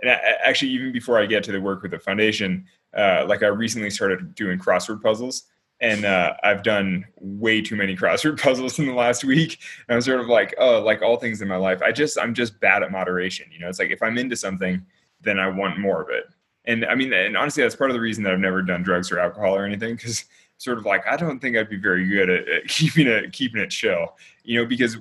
[0.00, 0.10] and
[0.44, 2.64] actually, even before I get to the work with the foundation,
[2.96, 5.48] uh, like I recently started doing crossword puzzles,
[5.80, 9.58] and uh, I've done way too many crossword puzzles in the last week.
[9.88, 12.34] And I'm sort of like, oh, like all things in my life, I just I'm
[12.34, 13.46] just bad at moderation.
[13.50, 14.84] You know, it's like if I'm into something,
[15.22, 16.24] then I want more of it.
[16.66, 19.10] And I mean, and honestly, that's part of the reason that I've never done drugs
[19.10, 20.24] or alcohol or anything, because
[20.58, 23.60] sort of like I don't think I'd be very good at, at keeping it keeping
[23.60, 24.16] it chill.
[24.44, 24.98] You know, because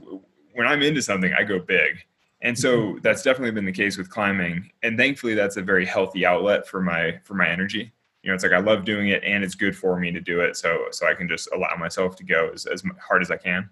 [0.54, 2.06] when I'm into something, I go big.
[2.42, 3.00] And so mm-hmm.
[3.02, 4.72] that's definitely been the case with climbing.
[4.82, 8.44] And thankfully, that's a very healthy outlet for my for my energy you know it's
[8.44, 10.58] like i love doing it and it's good for me to do it.
[10.58, 13.70] So so i can just allow myself to go as, as hard as i can.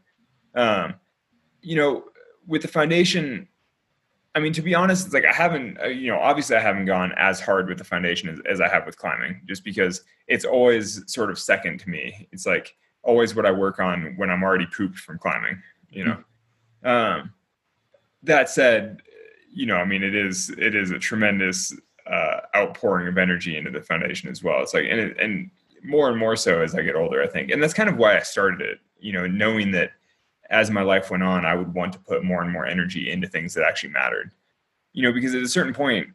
[0.55, 0.95] Um
[1.61, 2.05] you know
[2.45, 3.47] with the foundation
[4.35, 6.85] i mean to be honest it's like i haven't uh, you know obviously i haven't
[6.85, 10.45] gone as hard with the foundation as, as i have with climbing just because it's
[10.45, 12.27] always sort of second to me.
[12.31, 16.23] It's like always what i work on when i'm already pooped from climbing you know?
[16.85, 17.21] Mm-hmm.
[17.21, 17.33] um
[18.23, 19.01] that said
[19.51, 21.75] you know i mean it is it is a tremendous
[22.09, 24.61] uh, outpouring of energy into the foundation as well.
[24.61, 25.49] It's like, and it, and
[25.83, 28.17] more and more so as I get older, I think, and that's kind of why
[28.17, 28.79] I started it.
[28.99, 29.91] You know, knowing that
[30.49, 33.27] as my life went on, I would want to put more and more energy into
[33.27, 34.31] things that actually mattered.
[34.93, 36.07] You know, because at a certain point,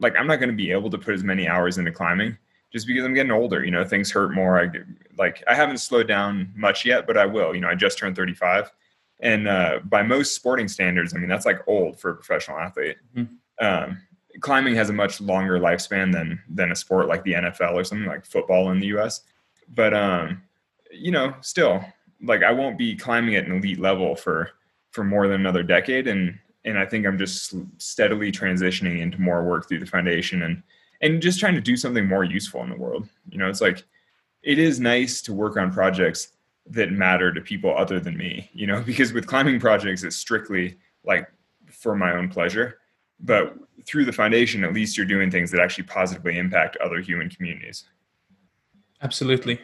[0.00, 2.36] like I'm not going to be able to put as many hours into climbing
[2.72, 3.64] just because I'm getting older.
[3.64, 4.60] You know, things hurt more.
[4.60, 4.68] I
[5.16, 7.54] like I haven't slowed down much yet, but I will.
[7.54, 8.70] You know, I just turned 35,
[9.20, 12.96] and uh, by most sporting standards, I mean that's like old for a professional athlete.
[13.16, 13.64] Mm-hmm.
[13.64, 14.02] Um,
[14.40, 18.08] climbing has a much longer lifespan than than a sport like the NFL or something
[18.08, 19.22] like football in the US.
[19.74, 20.42] But um,
[20.90, 21.84] you know, still
[22.22, 24.50] like I won't be climbing at an elite level for
[24.90, 29.44] for more than another decade and and I think I'm just steadily transitioning into more
[29.44, 30.62] work through the foundation and
[31.00, 33.06] and just trying to do something more useful in the world.
[33.28, 33.84] You know, it's like
[34.42, 36.28] it is nice to work on projects
[36.66, 40.78] that matter to people other than me, you know, because with climbing projects it's strictly
[41.04, 41.30] like
[41.68, 42.78] for my own pleasure
[43.20, 47.28] but through the foundation at least you're doing things that actually positively impact other human
[47.28, 47.84] communities
[49.02, 49.60] absolutely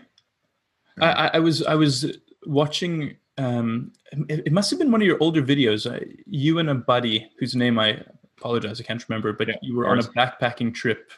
[1.01, 3.93] i, I was i was watching um,
[4.29, 7.31] it, it, must have been one of your older videos uh, you and a buddy
[7.39, 8.03] whose name i
[8.39, 11.11] apologize i can't remember but yeah, you were on a backpacking trip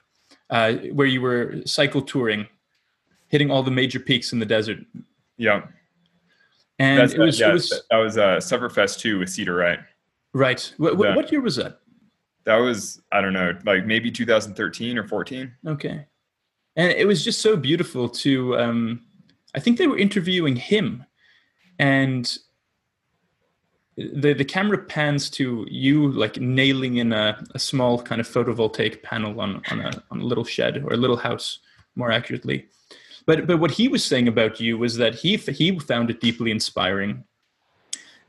[0.51, 2.47] uh, where you were cycle touring
[3.29, 4.79] hitting all the major peaks in the desert
[5.37, 5.63] yeah
[6.79, 9.79] And That's it was, yeah, it was that was uh, Sufferfest two with Cedar Wright.
[10.33, 10.73] right.
[10.79, 11.17] What, what, Yeah.
[11.17, 11.81] what year was that?
[12.45, 15.53] That was I don't know, like maybe 2013 or 14.
[15.67, 16.07] Okay.
[16.77, 19.01] And it was just so beautiful to um
[19.55, 21.05] I think they were interviewing him
[21.79, 22.39] and
[23.97, 29.03] the the camera pans to you like nailing in a, a small kind of photovoltaic
[29.03, 31.59] panel on on a on a little shed or a little house
[31.95, 32.69] more accurately.
[33.27, 36.51] But but what he was saying about you was that he he found it deeply
[36.51, 37.25] inspiring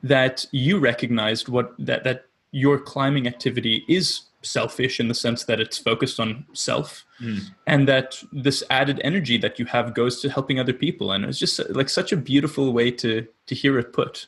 [0.04, 5.59] that you recognized what that that your climbing activity is selfish in the sense that
[5.59, 7.39] it's focused on self Mm.
[7.67, 11.39] and that this added energy that you have goes to helping other people and it's
[11.39, 14.27] just like such a beautiful way to to hear it put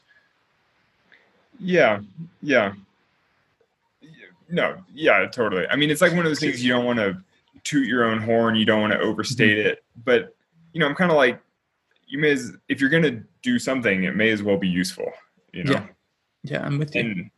[1.59, 1.99] Yeah,
[2.41, 2.73] yeah.
[4.49, 5.65] No, yeah, totally.
[5.67, 7.17] I mean, it's like one of those things you don't want to
[7.63, 9.69] toot your own horn, you don't want to overstate Mm-hmm.
[9.69, 10.35] it, but
[10.73, 11.39] you know, I'm kind of like,
[12.07, 15.11] you may as if you're gonna do something, it may as well be useful,
[15.51, 15.71] you know.
[15.73, 15.85] Yeah.
[16.43, 17.31] yeah i'm with you And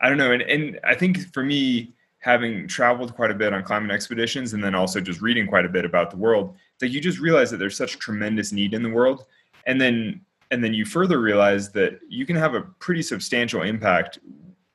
[0.00, 3.62] I don't know, and and I think for me, having traveled quite a bit on
[3.62, 6.92] climate expeditions, and then also just reading quite a bit about the world, it's like
[6.92, 9.26] you just realize that there's such tremendous need in the world,
[9.66, 14.18] and then and then you further realize that you can have a pretty substantial impact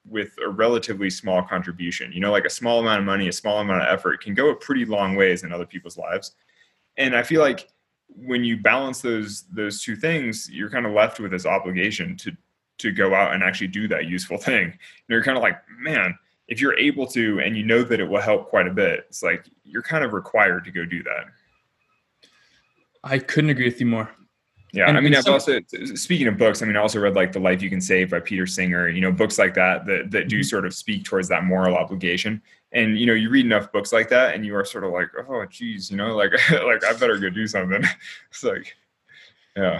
[0.08, 2.12] with a relatively small contribution.
[2.12, 4.50] You know, like a small amount of money, a small amount of effort can go
[4.50, 6.36] a pretty long ways in other people's lives.
[6.98, 7.70] And I feel like
[8.16, 12.36] when you balance those those two things, you're kind of left with this obligation to
[12.84, 14.65] to go out and actually do that useful thing.
[14.65, 14.74] And
[15.10, 16.15] you're kind of like, man,
[16.50, 19.24] if you're able to and you know that it will help quite a bit, it's
[19.24, 21.26] like you're kind of required to go do that.
[23.04, 24.10] i couldn't agree with you more
[24.74, 25.60] Yeah, And- I mean, I've some- also
[25.96, 26.62] speaking of books.
[26.62, 28.89] I mean, I also read like "The Life You Can Save" by Peter Singer.
[28.89, 30.46] You know, books like that that that do Mhm.
[30.46, 32.41] sort of speak towards that moral obligation.
[32.72, 35.10] And you know, you read enough books like that, and you are sort of like,
[35.30, 36.32] oh, geez, you know, like
[36.72, 37.84] like I better go do something.
[38.32, 38.76] It's like,
[39.56, 39.80] yeah,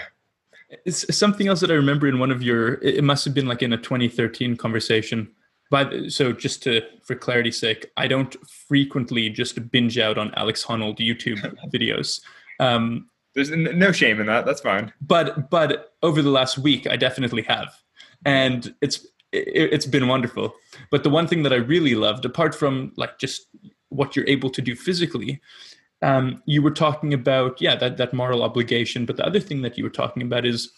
[0.86, 3.62] it's something else that i remember in one of your it must have been like
[3.62, 5.30] in a 2013 conversation
[5.70, 10.66] but so just to for clarity's sake i don't frequently just binge out on alex
[10.66, 11.40] honnold youtube
[11.74, 12.22] videos
[12.60, 14.46] um, there's no shame in that.
[14.46, 14.94] That's fine.
[15.02, 17.74] but but over the last week i definitely have
[18.26, 20.56] and it's it, it's been wonderful
[20.92, 23.48] but the one thing that i really loved apart from like just
[23.90, 25.42] what you're able to do physically
[26.04, 29.78] um, you were talking about yeah that that moral obligation but the other thing that
[29.78, 30.72] you were talking about is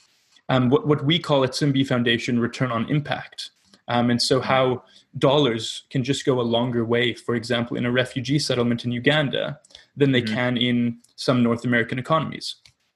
[0.50, 3.50] um, what, what we call at simbi foundation return on impact
[3.88, 4.84] um, and so how
[5.18, 9.60] dollars can just go a longer way for example in a refugee settlement in uganda
[9.98, 10.34] than they Mhm.
[10.34, 12.48] can in some north american economies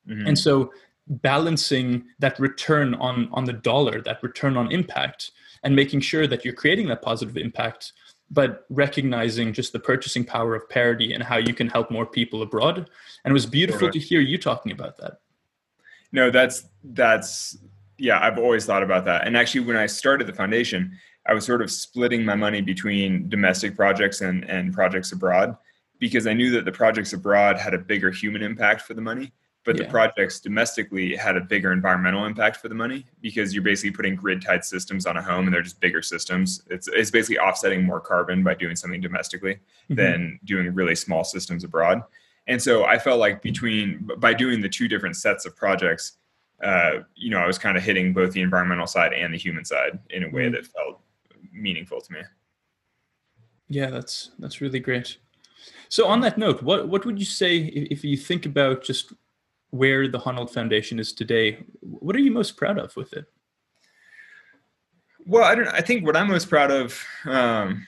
[0.07, 0.27] Mhm.
[0.27, 0.71] and so
[1.07, 5.31] balancing that return on on the dollar that return on impact
[5.63, 7.93] and making sure that you're creating that positive impact
[8.31, 12.41] but recognizing just the purchasing power of parity and how you can help more people
[12.41, 12.77] abroad.
[12.77, 15.19] And it was beautiful to hear you talking about that.
[16.11, 17.57] No, that's that's
[17.97, 19.27] yeah, I've always thought about that.
[19.27, 23.29] And actually when I started the foundation, I was sort of splitting my money between
[23.29, 25.57] domestic projects and and projects abroad
[25.99, 29.33] because I knew that the projects abroad had a bigger human impact for the money,
[29.65, 33.91] but the projects domestically had a bigger environmental impact for the money because you're basically
[33.91, 36.63] putting grid tied systems on a home and they're just bigger systems.
[36.69, 39.95] It's it's basically offsetting more carbon by doing something domestically Mhm.
[39.95, 42.01] than doing really small systems abroad.
[42.47, 46.13] And so I felt like between by doing the two different sets of projects,
[46.63, 49.65] uh, you know, I was kind of hitting both the environmental side and the human
[49.65, 50.53] side in a way Mhm.
[50.53, 51.01] that felt
[51.51, 52.21] meaningful to me.
[53.71, 55.17] yeah that's that's really great
[55.89, 59.13] so on that note what what would you say if, if you think about just
[59.71, 63.25] where the honnold foundation is today what are you most proud of with it
[65.25, 65.67] Well, I don't.
[65.67, 66.99] I think what I'm most proud of.
[67.25, 67.87] Um,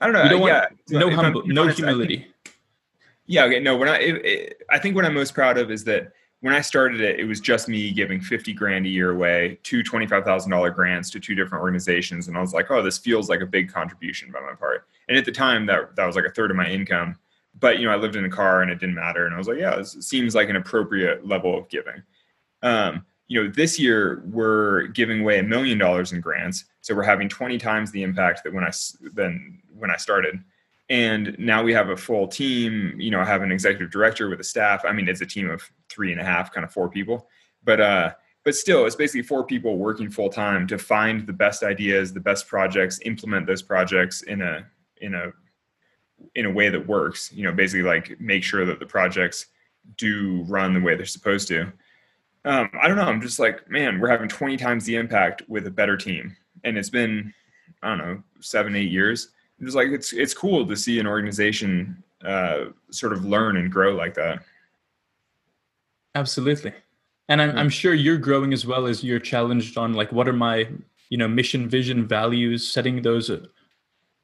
[0.00, 0.22] I don't know.
[0.24, 2.26] You don't want- no humble no honest, I think- humility
[3.26, 3.44] Yeah.
[3.44, 3.60] Okay.
[3.60, 3.76] No.
[3.76, 6.62] When I, it, it, I think what I'm most proud of is that when I
[6.62, 11.10] started it, it was just me giving 50 grand a year away, two $25,000 grants
[11.10, 12.28] to two different organizations.
[12.28, 14.86] And I was like, oh, this feels like a big contribution by my part.
[15.08, 17.18] And at the time that, that was like a third of my income,
[17.58, 19.26] but you know, I lived in a car and it didn't matter.
[19.26, 22.02] And I was like, yeah, this seems like an appropriate level of giving.
[22.62, 26.64] Um, you know, this year we're giving away a million dollars in grants.
[26.80, 28.70] So we're having 20 times the impact that when I
[29.12, 30.42] than when I started
[30.90, 34.40] and now we have a full team you know i have an executive director with
[34.40, 36.90] a staff i mean it's a team of three and a half kind of four
[36.90, 37.28] people
[37.64, 38.12] but uh
[38.44, 42.20] but still it's basically four people working full time to find the best ideas the
[42.20, 44.66] best projects implement those projects in a
[45.00, 45.32] in a
[46.34, 49.46] in a way that works you know basically like make sure that the projects
[49.96, 51.62] do run the way they're supposed to
[52.44, 55.66] um, i don't know i'm just like man we're having 20 times the impact with
[55.66, 57.32] a better team and it's been
[57.82, 61.06] i don't know seven eight years I'm just like it's it's cool to see an
[61.06, 64.42] organization uh, sort of learn and grow like that.
[66.14, 66.72] Absolutely.
[67.28, 70.32] And I'm, I'm sure you're growing as well as you're challenged on like what are
[70.32, 70.66] my
[71.10, 73.30] you know mission, vision, values, setting those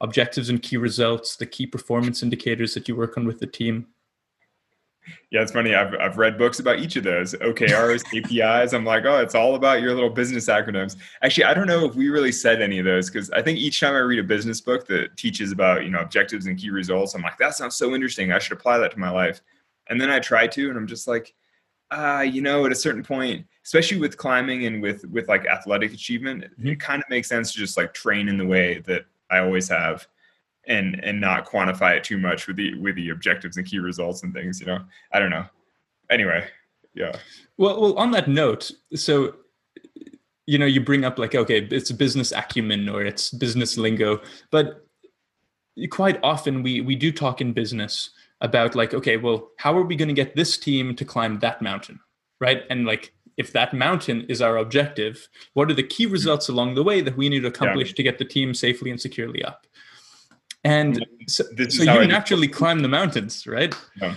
[0.00, 3.86] objectives and key results, the key performance indicators that you work on with the team.
[5.30, 5.74] Yeah, it's funny.
[5.74, 8.74] I've, I've read books about each of those OKRs, KPIs.
[8.74, 10.96] I'm like, oh, it's all about your little business acronyms.
[11.22, 13.80] Actually, I don't know if we really said any of those because I think each
[13.80, 17.14] time I read a business book that teaches about you know objectives and key results,
[17.14, 18.32] I'm like, that sounds so interesting.
[18.32, 19.42] I should apply that to my life.
[19.88, 21.34] And then I try to, and I'm just like,
[21.92, 25.92] uh, you know, at a certain point, especially with climbing and with with like athletic
[25.92, 26.68] achievement, mm-hmm.
[26.68, 29.68] it kind of makes sense to just like train in the way that I always
[29.68, 30.06] have
[30.66, 34.22] and and not quantify it too much with the with the objectives and key results
[34.22, 34.80] and things, you know.
[35.12, 35.46] I don't know.
[36.10, 36.46] Anyway,
[36.94, 37.16] yeah.
[37.56, 39.34] Well, well on that note, so
[40.46, 44.20] you know, you bring up like okay, it's business acumen or it's business lingo,
[44.50, 44.86] but
[45.90, 48.10] quite often we we do talk in business
[48.40, 51.60] about like okay well how are we going to get this team to climb that
[51.60, 52.00] mountain
[52.40, 56.74] right and like if that mountain is our objective what are the key results along
[56.74, 57.94] the way that we need to accomplish yeah.
[57.94, 59.66] to get the team safely and securely up?
[60.64, 63.74] And so, so you naturally climb the mountains right?
[64.00, 64.14] Yeah.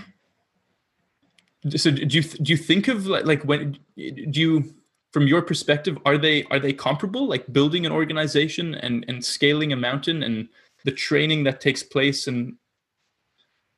[1.75, 4.73] so do you do you think of like, like when do you
[5.11, 7.27] from your perspective are they are they comparable?
[7.27, 10.47] Like building an organization and and scaling a mountain and
[10.85, 12.55] the training that takes place and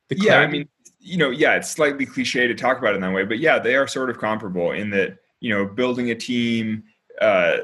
[0.10, 0.68] the yeah, I mean,
[1.00, 3.58] you know, yeah, it's slightly cliche to talk about it in that way, but yeah,
[3.58, 6.84] they are sort of comparable in that you know, building a team,
[7.20, 7.58] uh,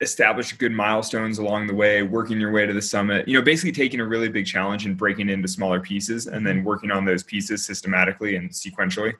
[0.00, 3.28] establish good milestones along the way, working your way to the summit.
[3.28, 6.64] You know, basically taking a really big challenge and breaking into smaller pieces, and then
[6.64, 9.12] working on those pieces systematically and sequentially.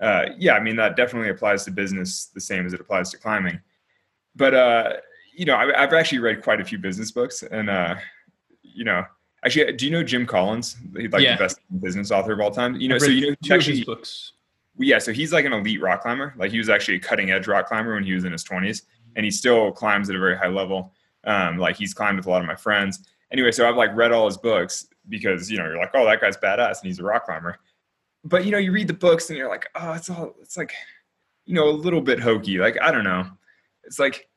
[0.00, 3.18] Uh, yeah, I mean that definitely applies to business the same as it applies to
[3.18, 3.60] climbing.
[4.36, 4.92] But uh,
[5.34, 7.96] you know, I, have actually read quite a few business books, and uh,
[8.62, 9.04] you know,
[9.44, 10.76] Actually, do you know Jim Collins?
[10.96, 11.36] He's like yeah.
[11.36, 12.76] the best business author of all time.
[12.76, 14.32] You know, so you know, actually, books.
[14.78, 16.34] Yeah, so he's like an elite rock climber.
[16.36, 18.82] Like he was actually a cutting edge rock climber when he was in his twenties,
[19.16, 20.92] and he still climbs at a very high level.
[21.24, 23.06] Um, like he's climbed with a lot of my friends.
[23.32, 26.20] Anyway, so I've like read all his books because you know you're like, oh, that
[26.20, 27.56] guy's badass, and he's a rock climber.
[28.24, 30.72] But you know, you read the books and you're like, oh, it's all, it's like,
[31.44, 32.58] you know, a little bit hokey.
[32.58, 33.26] Like I don't know,
[33.84, 34.28] it's like,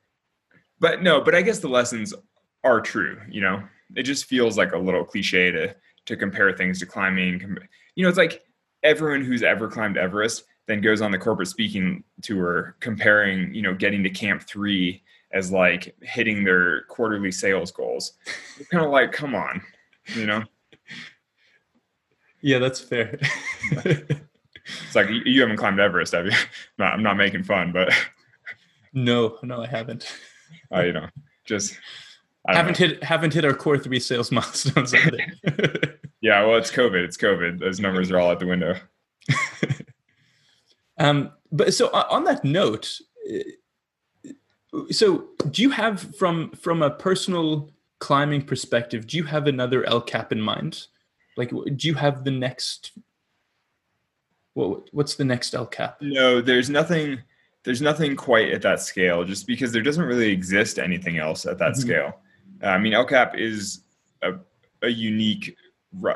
[0.80, 2.14] but no, but I guess the lessons
[2.64, 3.20] are true.
[3.30, 3.64] You know,
[3.96, 5.76] it just feels like a little cliche to
[6.06, 7.58] to compare things to climbing.
[7.96, 8.44] You know, it's like
[8.84, 13.74] everyone who's ever climbed Everest then goes on the corporate speaking tour comparing, you know,
[13.74, 15.02] getting to Camp Three
[15.32, 18.14] as like hitting their quarterly sales goals.
[18.60, 19.62] It's kind of like, come on,
[20.16, 20.44] you know.
[22.42, 23.18] Yeah, that's fair.
[23.72, 26.32] it's like you haven't climbed Everest, have you?
[26.78, 27.92] No, I'm not making fun, but
[28.94, 30.06] no, no, I haven't.
[30.74, 31.08] uh, you know,
[31.46, 31.80] just
[32.48, 32.88] haven't know.
[32.88, 34.94] hit haven't hit our core three sales milestones.
[36.22, 37.04] Yeah, well, it's COVID.
[37.04, 37.60] It's COVID.
[37.60, 38.76] Those numbers are all out the window.
[40.98, 43.00] um, but so on that note,
[44.92, 49.08] so do you have from from a personal climbing perspective?
[49.08, 50.88] Do you have another El Cap in mind?
[51.36, 52.92] Like, do you have the next?
[54.54, 55.98] What what's the next El Cap?
[56.02, 57.20] No, there's nothing.
[57.64, 61.58] There's nothing quite at that scale, just because there doesn't really exist anything else at
[61.60, 61.82] that mm-hmm.
[61.82, 62.20] scale.
[62.64, 63.82] Uh, I mean, El Cap is
[64.22, 64.34] a,
[64.82, 65.56] a unique,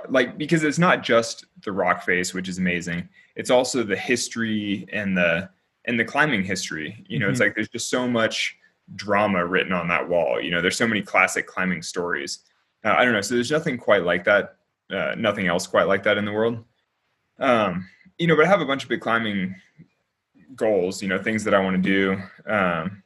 [0.09, 3.07] like, because it's not just the rock face, which is amazing.
[3.36, 5.49] It's also the history and the,
[5.86, 7.03] and the climbing history.
[7.07, 7.32] You know, mm-hmm.
[7.32, 8.57] it's like there's just so much
[8.95, 10.41] drama written on that wall.
[10.41, 12.39] You know, there's so many classic climbing stories.
[12.84, 13.21] Uh, I don't know.
[13.21, 14.57] So there's nothing quite like that.
[14.91, 16.63] Uh, nothing else quite like that in the world.
[17.39, 19.55] Um, you know, but I have a bunch of big climbing
[20.55, 21.01] goals.
[21.01, 22.21] You know, things that I want to do.
[22.51, 23.01] Um,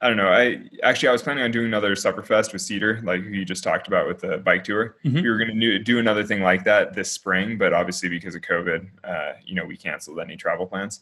[0.00, 0.28] I don't know.
[0.28, 3.88] I actually I was planning on doing another Sufferfest with Cedar, like you just talked
[3.88, 4.96] about with the bike tour.
[5.04, 5.22] Mm-hmm.
[5.22, 8.42] We were going to do another thing like that this spring, but obviously because of
[8.42, 11.00] COVID, uh, you know, we canceled any travel plans.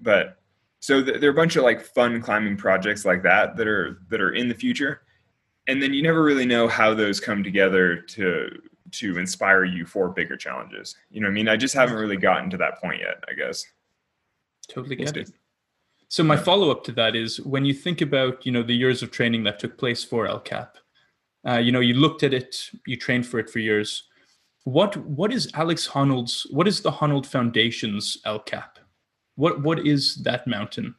[0.00, 0.38] But
[0.80, 4.00] so th- there are a bunch of like fun climbing projects like that that are
[4.08, 5.02] that are in the future,
[5.68, 8.50] and then you never really know how those come together to
[8.90, 10.96] to inspire you for bigger challenges.
[11.10, 13.22] You know, I mean, I just haven't really gotten to that point yet.
[13.28, 13.64] I guess.
[14.68, 15.30] Totally get it.
[16.12, 19.02] So my follow up to that is when you think about you know the years
[19.02, 20.76] of training that took place for El Cap,
[21.48, 24.02] uh, you know you looked at it, you trained for it for years.
[24.64, 26.46] What what is Alex Honnold's?
[26.50, 28.78] What is the Honnold Foundation's El Cap?
[29.36, 30.94] What what is that mountain?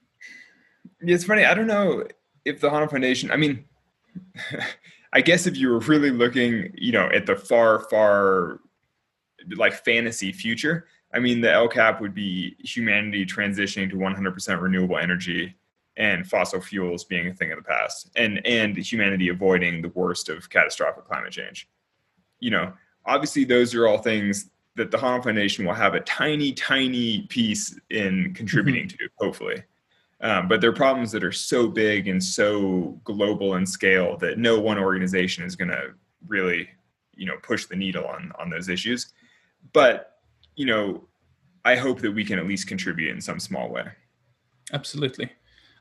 [1.00, 1.46] Yeah, it's funny.
[1.46, 2.08] I don't know
[2.44, 3.30] if the Honnold Foundation.
[3.30, 3.66] I mean,
[5.14, 8.62] I guess if you were really looking, you know, at the far far
[9.58, 14.98] like fantasy future, I mean, the El Cap would be humanity transitioning to 100% renewable
[14.98, 15.56] energy
[15.96, 20.28] and fossil fuels being a thing of the past, and and humanity avoiding the worst
[20.30, 21.70] of catastrophic climate change.
[22.40, 22.74] You know,
[23.06, 27.80] obviously, those are all things that the Honnold Foundation will have a tiny, tiny piece
[27.92, 28.98] in contributing mm-hmm.
[28.98, 29.64] to, hopefully.
[30.22, 34.60] Um, but they're problems that are so big and so global in scale that no
[34.60, 35.94] one organization is going to
[36.28, 36.70] really,
[37.14, 39.14] you know, push the needle on on those issues.
[39.74, 40.13] But
[40.56, 41.08] you know,
[41.66, 43.86] I hope that we can at least contribute in some small way.
[44.72, 45.32] Absolutely.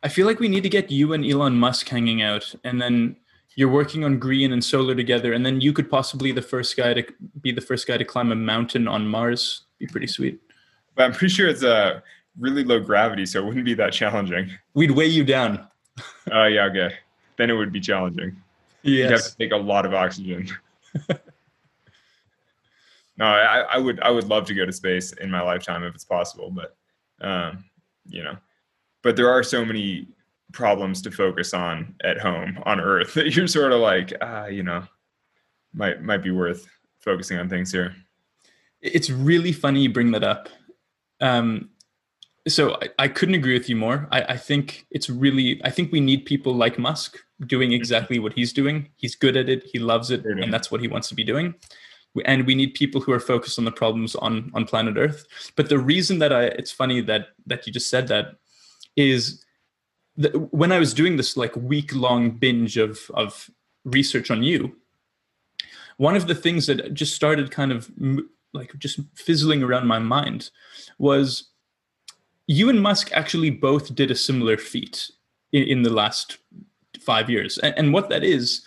[0.03, 3.16] I feel like we need to get you and Elon Musk hanging out, and then
[3.55, 6.95] you're working on green and solar together, and then you could possibly the first guy
[6.95, 7.05] to
[7.41, 9.62] be the first guy to climb a mountain on Mars.
[9.79, 10.41] Be pretty sweet.
[10.95, 12.03] But I'm pretty sure it's a
[12.39, 14.51] really low gravity, so it wouldn't be that challenging.
[14.75, 15.66] We'd weigh you down.
[16.31, 16.95] Oh uh, yeah, okay.
[17.37, 18.37] Then it would be challenging.
[18.83, 18.99] Yes.
[18.99, 20.49] You'd have to take a lot of oxygen.
[23.23, 25.95] no, I, I, would I would love to go to space in my lifetime if
[25.95, 26.77] it's possible, but
[27.25, 27.64] um,
[28.05, 28.37] you know,
[29.05, 30.09] but there are so many
[30.53, 34.64] problems to focus on at home on Earth that you're sort of like, ah, you
[34.64, 34.83] know,
[35.73, 36.66] might might be worth
[36.99, 37.95] focusing on things here.
[38.81, 40.49] It's really funny you bring that up.
[41.20, 41.70] Um,
[42.49, 44.09] so I, I, couldn't agree with you more.
[44.11, 47.16] I, I, think it's really I think we need people like Musk
[47.47, 47.77] doing mm-hmm.
[47.77, 48.89] exactly what he's doing.
[48.97, 49.62] He's good at it.
[49.73, 51.55] He loves it, and that's what he wants to be doing.
[52.25, 55.27] And we need people who are focused on the problems on on planet Earth.
[55.57, 58.37] But the reason that I it's funny that that you just said that
[58.97, 59.45] is
[60.17, 63.51] that when I was doing this like week long binge of of
[63.85, 64.77] research on you,
[65.97, 67.91] one of the things that just started kind of
[68.53, 70.51] like just fizzling around my mind
[70.99, 71.49] was
[72.47, 75.11] you and Musk actually both did a similar feat
[75.53, 76.39] in, in the last
[77.01, 78.65] five years, and, and, what that is,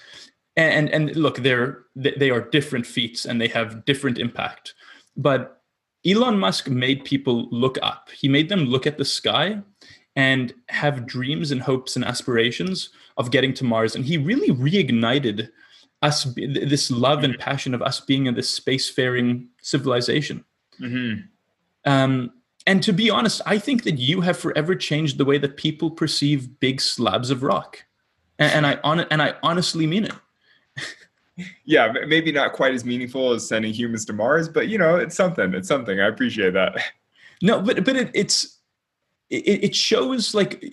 [0.58, 4.74] and and look, they're they are different feats and they have different impact,
[5.18, 5.62] but
[6.06, 8.10] Elon Musk made people look up.
[8.16, 9.62] He made them look at the sky
[10.16, 15.50] and have dreams and hopes and aspirations of getting to Mars, and he really reignited
[16.02, 20.46] us this love and passion of us being in this spacefaring civilization.
[20.80, 21.22] Mm-hmm.
[21.90, 22.32] Um,
[22.68, 25.92] and to be honest, I think that you have forever changed the way that people
[25.92, 27.84] perceive big slabs of rock,
[28.40, 30.14] and, and I on and I honestly mean it.
[31.66, 35.16] Yeah, maybe not quite as meaningful as sending humans to Mars, but you know, it's
[35.16, 35.54] something.
[35.54, 36.00] It's something.
[36.00, 36.78] I appreciate that.
[37.42, 38.60] No, but but it, it's
[39.30, 40.64] it, it shows like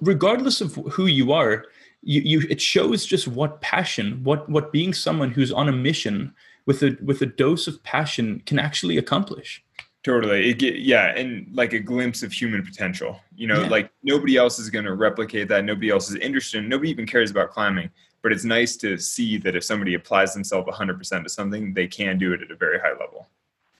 [0.00, 1.66] regardless of who you are,
[2.02, 6.32] you, you it shows just what passion, what what being someone who's on a mission
[6.66, 9.64] with a with a dose of passion can actually accomplish.
[10.04, 10.50] Totally.
[10.50, 13.20] It get, yeah, and like a glimpse of human potential.
[13.34, 13.68] You know, yeah.
[13.68, 15.64] like nobody else is going to replicate that.
[15.64, 16.66] Nobody else is interested.
[16.66, 17.90] Nobody even cares about climbing.
[18.22, 22.18] But it's nice to see that if somebody applies themselves 100% to something, they can
[22.18, 23.28] do it at a very high level.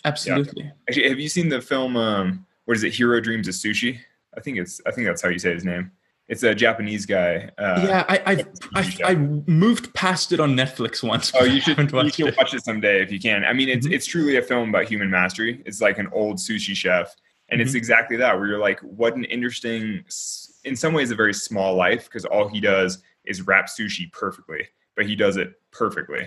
[0.05, 0.64] Absolutely.
[0.64, 0.70] Yeah.
[0.89, 1.97] Actually, have you seen the film?
[1.97, 2.91] Um, what is it?
[2.91, 3.99] Jiro Dreams of Sushi.
[4.36, 4.80] I think it's.
[4.86, 5.91] I think that's how you say his name.
[6.28, 7.51] It's a Japanese guy.
[7.57, 11.32] Uh, yeah, I I, I, I moved past it on Netflix once.
[11.34, 13.45] Oh, you should you should watch it someday if you can.
[13.45, 13.95] I mean, it's mm-hmm.
[13.95, 15.62] it's truly a film about human mastery.
[15.64, 17.16] It's like an old sushi chef,
[17.49, 17.66] and mm-hmm.
[17.66, 18.39] it's exactly that.
[18.39, 20.05] Where you're like, what an interesting,
[20.64, 24.66] in some ways, a very small life because all he does is wrap sushi perfectly,
[24.97, 26.20] but he does it perfectly.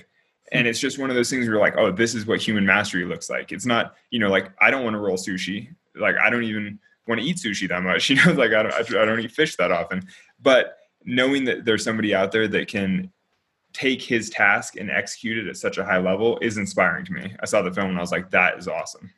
[0.51, 0.57] Hmm.
[0.57, 2.65] And it's just one of those things where you're like, oh, this is what human
[2.65, 3.51] mastery looks like.
[3.51, 5.73] It's not, you know, like I don't want to roll sushi.
[5.95, 8.09] Like I don't even want to eat sushi that much.
[8.09, 10.07] You know, like I don't, I don't eat fish that often.
[10.41, 13.11] But knowing that there's somebody out there that can
[13.73, 17.33] take his task and execute it at such a high level is inspiring to me.
[17.39, 19.09] I saw the film and I was like, that is awesome.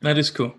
[0.00, 0.54] That is cool.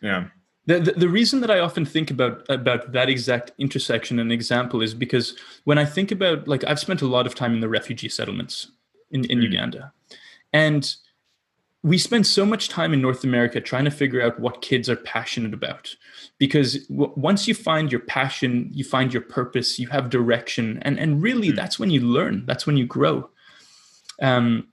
[0.00, 0.28] Yeah.
[0.66, 4.80] The, the, the, reason that I often think about about that exact intersection and example
[4.80, 7.68] is because when I think about like I've spent a lot of time in the
[7.68, 8.70] refugee settlements
[9.10, 9.42] in, in mm.
[9.42, 9.92] Uganda.
[10.52, 10.94] And
[11.82, 14.96] we spend so much time in North America trying to figure out what kids are
[14.96, 15.94] passionate about.
[16.38, 20.98] Because w- once you find your passion, you find your purpose, you have direction, and
[20.98, 21.56] and really mm.
[21.56, 22.46] that's when you learn.
[22.46, 23.30] That's when you grow.
[24.20, 24.68] Um,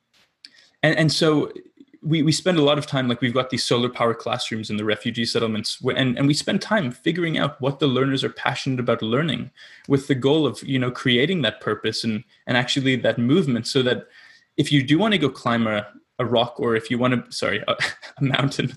[0.83, 1.51] and and so
[2.01, 4.77] we we spend a lot of time like we've got these solar power classrooms in
[4.77, 8.79] the refugee settlements, and and we spend time figuring out what the learners are passionate
[8.79, 9.51] about learning,
[9.87, 13.81] with the goal of you know creating that purpose and and actually that movement, so
[13.83, 14.07] that
[14.57, 15.87] if you do want to go climb a,
[16.19, 17.75] a rock or if you want to sorry a,
[18.17, 18.73] a mountain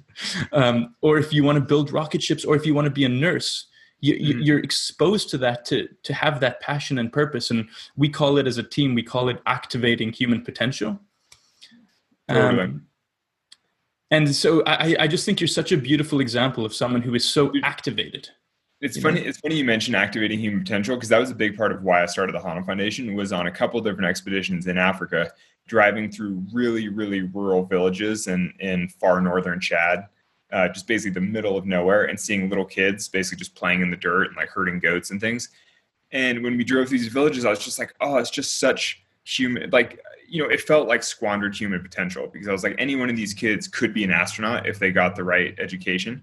[0.53, 3.05] um, or if you want to build rocket ships or if you want to be
[3.05, 3.67] a nurse
[4.01, 4.41] you, mm-hmm.
[4.41, 8.47] you're exposed to that to to have that passion and purpose and we call it
[8.47, 10.99] as a team we call it activating human potential
[12.29, 12.87] um,
[14.13, 17.25] and so I, I just think you're such a beautiful example of someone who is
[17.25, 18.29] so activated
[18.83, 19.21] it's funny.
[19.21, 19.29] Know?
[19.29, 22.03] It's funny you mentioned activating human potential because that was a big part of why
[22.03, 23.15] I started the Honnold Foundation.
[23.15, 25.31] Was on a couple different expeditions in Africa,
[25.69, 30.07] driving through really, really rural villages in in far northern Chad,
[30.53, 33.91] uh, just basically the middle of nowhere, and seeing little kids basically just playing in
[33.91, 35.51] the dirt and like herding goats and things.
[36.11, 39.05] And when we drove through these villages, I was just like, oh, it's just such
[39.25, 39.71] human.
[39.71, 40.01] Like
[40.33, 43.17] you know, it felt like squandered human potential because I was like, any one of
[43.17, 46.23] these kids could be an astronaut if they got the right education.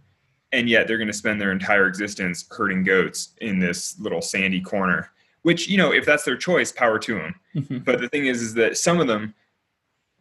[0.52, 4.62] And yet they're going to spend their entire existence herding goats in this little sandy
[4.62, 5.12] corner
[5.44, 7.78] which you know if that's their choice power to them mm-hmm.
[7.80, 9.34] but the thing is is that some of them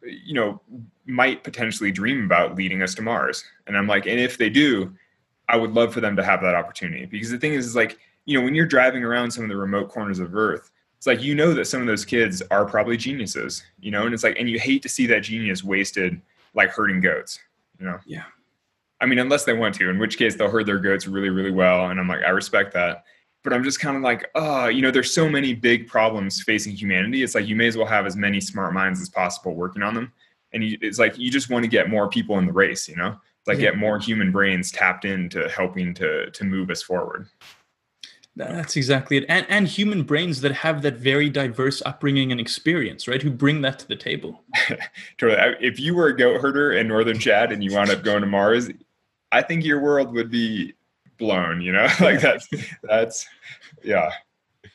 [0.03, 0.61] you know
[1.07, 3.43] might potentially dream about leading us to mars.
[3.67, 4.95] And i'm like and if they do
[5.49, 7.07] i would love for them to have that opportunity.
[7.07, 9.57] Because the thing is is like you know when you're driving around some of the
[9.57, 12.97] remote corners of earth it's like you know that some of those kids are probably
[12.97, 16.21] geniuses you know and it's like and you hate to see that genius wasted
[16.55, 17.39] like herding goats
[17.79, 18.25] you know yeah
[19.01, 21.51] I mean, unless they want to, in which case they'll herd their goats really, really
[21.51, 21.91] well.
[21.91, 23.05] And I'm like, I respect that.
[23.45, 26.75] But I'm just kind of like, oh, you know, there's so many big problems facing
[26.75, 27.23] humanity.
[27.23, 29.95] It's like you may as well have as many smart minds as possible working on
[29.95, 30.13] them.
[30.53, 32.97] And you, it's like you just want to get more people in the race, you
[32.97, 33.71] know, like yeah.
[33.71, 37.29] get more human brains tapped into helping to to move us forward.
[38.47, 39.25] That's exactly it.
[39.29, 43.21] And, and human brains that have that very diverse upbringing and experience, right?
[43.21, 44.45] Who bring that to the table.
[45.19, 45.57] totally.
[45.61, 48.27] If you were a goat herder in northern Chad and you wound up going to
[48.27, 48.71] Mars,
[49.33, 50.75] I think your world would be
[51.19, 51.89] blown, you know?
[52.01, 52.49] like that's
[52.83, 53.27] that's
[53.83, 54.11] yeah.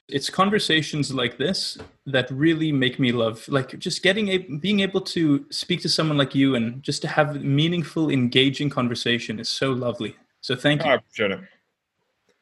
[0.09, 5.01] It's conversations like this that really make me love like just getting a being able
[5.01, 9.71] to speak to someone like you and just to have meaningful engaging conversation is so
[9.71, 10.15] lovely.
[10.41, 10.91] So thank you.
[10.91, 11.39] I appreciate it.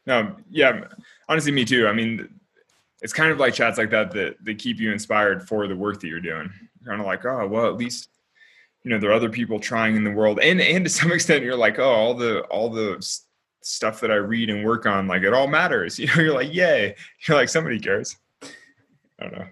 [0.05, 0.85] No, yeah,
[1.29, 1.87] honestly, me too.
[1.87, 2.27] I mean,
[3.01, 5.99] it's kind of like chats like that that that keep you inspired for the work
[5.99, 6.51] that you're doing.
[6.79, 8.09] You're kind of like, oh, well, at least
[8.83, 10.39] you know there are other people trying in the world.
[10.39, 13.05] And and to some extent you're like oh all the all the
[13.63, 15.99] stuff that i read and work on like it all matters.
[15.99, 16.95] You know you're like yay.
[17.27, 18.17] You're like somebody cares.
[18.43, 18.47] I
[19.19, 19.47] don't know.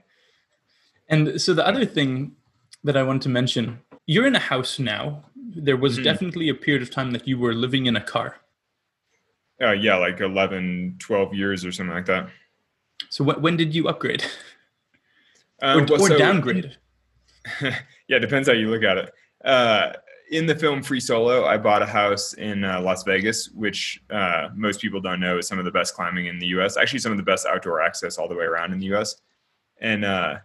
[1.09, 2.35] And so the other thing
[2.83, 5.23] that i want to mention you're in a house now.
[5.35, 6.03] There was mm-hmm.
[6.03, 8.35] definitely a period of time that you were living in a car
[9.61, 12.29] uh, yeah like 11 12 years or something like that
[13.09, 14.23] so wh- when did you upgrade
[15.61, 16.77] um, or, well, or so, downgrade
[17.61, 17.77] yeah,
[18.17, 19.13] it depends how you look at it.
[19.43, 19.93] Uh,
[20.31, 24.49] in the film Free Solo, I bought a house in uh, Las Vegas, which uh,
[24.55, 26.77] most people don't know is some of the best climbing in the U.S.
[26.77, 29.15] Actually, some of the best outdoor access all the way around in the U.S.
[29.81, 30.37] And uh,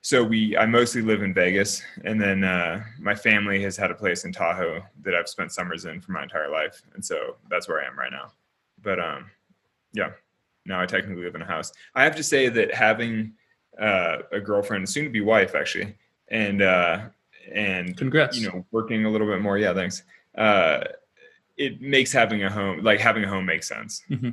[0.00, 3.94] so we, I mostly live in Vegas, and then uh, my family has had a
[3.94, 7.68] place in Tahoe that I've spent summers in for my entire life, and so that's
[7.68, 8.32] where I am right now.
[8.82, 9.30] But um,
[9.92, 10.10] yeah,
[10.64, 11.72] now I technically live in a house.
[11.94, 13.34] I have to say that having
[13.80, 15.96] uh, a girlfriend, soon to be wife, actually
[16.28, 17.00] and uh,
[17.52, 19.58] and congrats, you know, working a little bit more.
[19.58, 20.02] Yeah, thanks.
[20.36, 20.84] Uh,
[21.56, 24.02] it makes having a home, like having a home, makes sense.
[24.10, 24.30] Mm-hmm.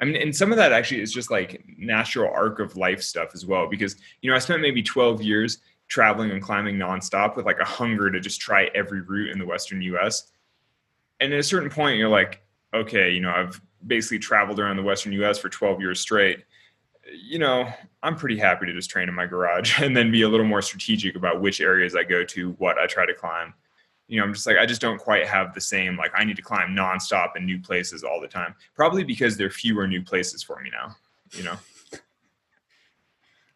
[0.00, 3.30] I mean, and some of that actually is just like natural arc of life stuff
[3.34, 3.68] as well.
[3.68, 5.58] Because you know, I spent maybe 12 years
[5.88, 9.46] traveling and climbing nonstop with like a hunger to just try every route in the
[9.46, 10.32] Western U.S.
[11.20, 12.42] And at a certain point, you're like,
[12.74, 15.38] okay, you know, I've basically traveled around the Western U.S.
[15.38, 16.44] for 12 years straight
[17.10, 17.68] you know,
[18.02, 20.62] I'm pretty happy to just train in my garage and then be a little more
[20.62, 23.54] strategic about which areas I go to, what I try to climb.
[24.08, 26.36] You know, I'm just like, I just don't quite have the same, like, I need
[26.36, 28.54] to climb nonstop in new places all the time.
[28.74, 30.94] Probably because there are fewer new places for me now,
[31.30, 31.56] you know?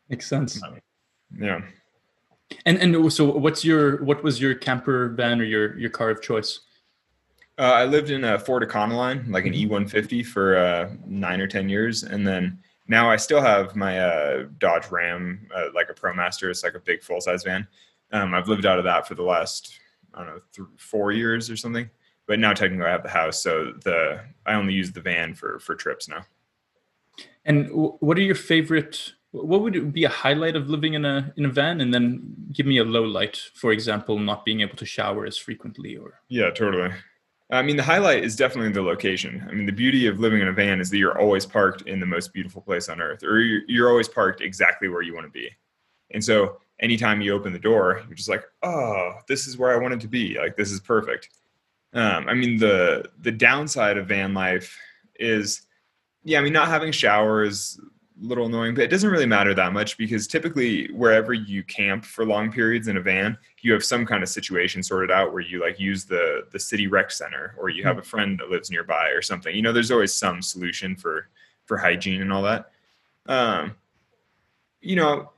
[0.09, 0.61] Makes sense.
[1.37, 1.61] Yeah.
[2.65, 6.23] And and so what's your what was your camper van or your your car of
[6.23, 6.61] choice?
[7.59, 9.73] Uh, I lived in a Ford Econoline, like an mm-hmm.
[9.73, 12.03] E150 for uh, nine or 10 years.
[12.03, 16.51] And then now I still have my uh, Dodge Ram, uh, like a ProMaster.
[16.51, 17.67] It's like a big full size van.
[18.13, 19.79] Um, I've lived out of that for the last
[20.17, 21.89] I don't know th- four years or something.
[22.27, 25.61] But now technically I have the house, so the I only use the van for
[25.61, 26.25] for trips now.
[27.45, 29.13] And what are your favorite?
[29.31, 32.67] What would be a highlight of living in a in a van, and then give
[32.67, 36.51] me a low light, for example, not being able to shower as frequently, or yeah,
[36.51, 36.91] totally.
[37.51, 39.47] I mean, the highlight is definitely the location.
[39.49, 42.01] I mean, the beauty of living in a van is that you're always parked in
[42.01, 45.31] the most beautiful place on earth, or you're, always parked exactly where you want to
[45.31, 45.51] be.
[46.11, 49.77] And so, anytime you open the door, you're just like, "Oh, this is where I
[49.77, 50.37] wanted to be.
[50.39, 51.29] Like, this is perfect."
[51.93, 54.77] Um, I mean, the the downside of van life
[55.21, 55.63] is,
[56.25, 57.81] yeah, I mean, not having showers,
[58.21, 62.25] little annoying, but it doesn't really matter that much because typically wherever you camp for
[62.25, 65.61] long periods in a van, you have some kind of situation sorted out where you
[65.61, 69.09] like use the the city rec center or you have a friend that lives nearby
[69.09, 69.55] or something.
[69.55, 71.29] You know, there's always some solution for
[71.67, 72.71] for hygiene and all that.
[73.27, 73.75] Um,
[74.81, 75.31] you know,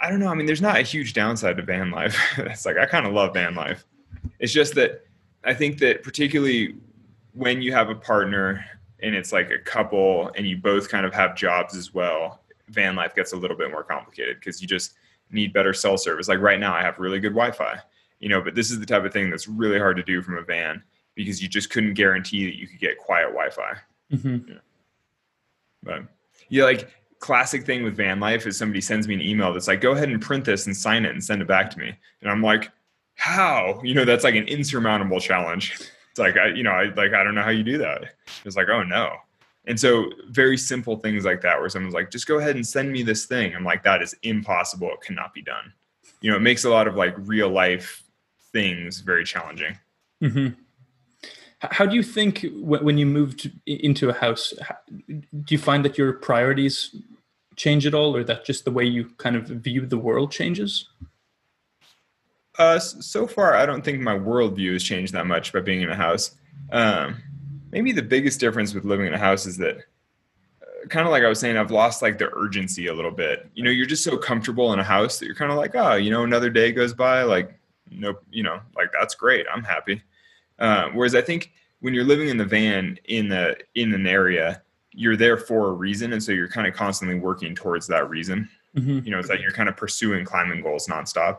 [0.00, 0.28] I don't know.
[0.28, 2.18] I mean, there's not a huge downside to van life.
[2.38, 3.84] it's like I kind of love van life.
[4.38, 5.04] It's just that
[5.44, 6.76] I think that particularly
[7.34, 8.64] when you have a partner
[9.02, 12.94] and it's like a couple and you both kind of have jobs as well, van
[12.96, 14.94] life gets a little bit more complicated because you just
[15.30, 16.28] need better cell service.
[16.28, 17.78] Like right now, I have really good Wi Fi,
[18.18, 20.38] you know, but this is the type of thing that's really hard to do from
[20.38, 20.82] a van
[21.14, 23.74] because you just couldn't guarantee that you could get quiet Wi Fi.
[24.12, 24.50] Mm-hmm.
[24.50, 24.58] Yeah.
[25.82, 26.02] But
[26.48, 26.90] yeah, like
[27.20, 30.08] classic thing with van life is somebody sends me an email that's like, go ahead
[30.08, 31.94] and print this and sign it and send it back to me.
[32.22, 32.70] And I'm like,
[33.14, 33.80] how?
[33.84, 35.78] You know, that's like an insurmountable challenge.
[36.20, 38.04] Like I, you know, I like I don't know how you do that.
[38.44, 39.16] It's like, oh no.
[39.66, 42.92] And so very simple things like that, where someone's like, just go ahead and send
[42.92, 43.54] me this thing.
[43.54, 44.90] I'm like, that is impossible.
[44.92, 45.72] It cannot be done.
[46.20, 48.02] You know, it makes a lot of like real life
[48.52, 49.78] things very challenging.
[50.22, 50.48] Mm-hmm.
[51.60, 54.54] How do you think when you moved into a house,
[55.08, 56.96] do you find that your priorities
[57.56, 60.88] change at all, or that just the way you kind of view the world changes?
[62.58, 65.90] Uh, so far, I don't think my worldview has changed that much by being in
[65.90, 66.32] a house.
[66.72, 67.22] Um,
[67.70, 69.78] maybe the biggest difference with living in a house is that,
[70.62, 73.48] uh, kind of like I was saying, I've lost like the urgency a little bit.
[73.54, 75.94] You know, you're just so comfortable in a house that you're kind of like, oh,
[75.94, 77.58] you know, another day goes by, like,
[77.90, 79.46] nope, you know, like that's great.
[79.52, 80.02] I'm happy.
[80.58, 84.62] Uh, whereas I think when you're living in the van in the in an area,
[84.92, 88.48] you're there for a reason, and so you're kind of constantly working towards that reason.
[88.76, 89.00] Mm-hmm.
[89.04, 91.38] You know, it's like you're kind of pursuing climbing goals nonstop.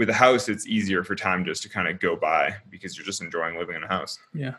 [0.00, 3.04] With a house, it's easier for time just to kind of go by because you're
[3.04, 4.18] just enjoying living in a house.
[4.32, 4.54] Yeah.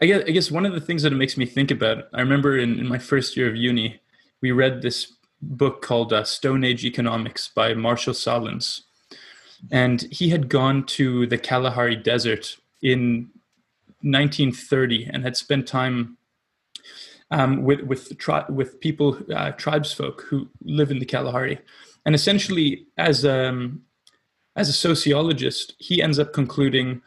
[0.00, 2.20] I guess, I guess one of the things that it makes me think about, I
[2.20, 4.00] remember in, in my first year of uni,
[4.40, 8.82] we read this book called uh, Stone Age Economics by Marshall Sahlins.
[9.72, 13.30] And he had gone to the Kalahari Desert in
[14.02, 16.18] 1930 and had spent time
[17.32, 21.58] um, with with tri- with people, uh, tribes folk who live in the Kalahari,
[22.06, 23.82] and essentially as um,
[24.56, 27.02] as a sociologist, he ends up concluding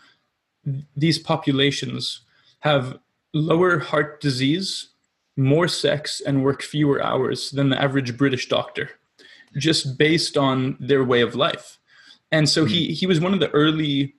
[0.96, 2.22] these populations
[2.62, 2.98] have
[3.34, 4.90] lower heart disease,
[5.36, 8.92] more sex, and work fewer hours than the average British doctor,
[9.58, 11.80] just based on their way of life.
[12.32, 14.16] And so he he was one of the early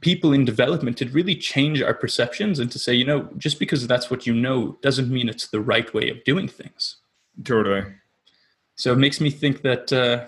[0.00, 3.86] people in development to really change our perceptions and to say, you know, just because
[3.86, 6.96] that's what you know doesn't mean it's the right way of doing things.
[7.42, 7.84] Totally.
[8.74, 10.26] So it makes me think that, uh,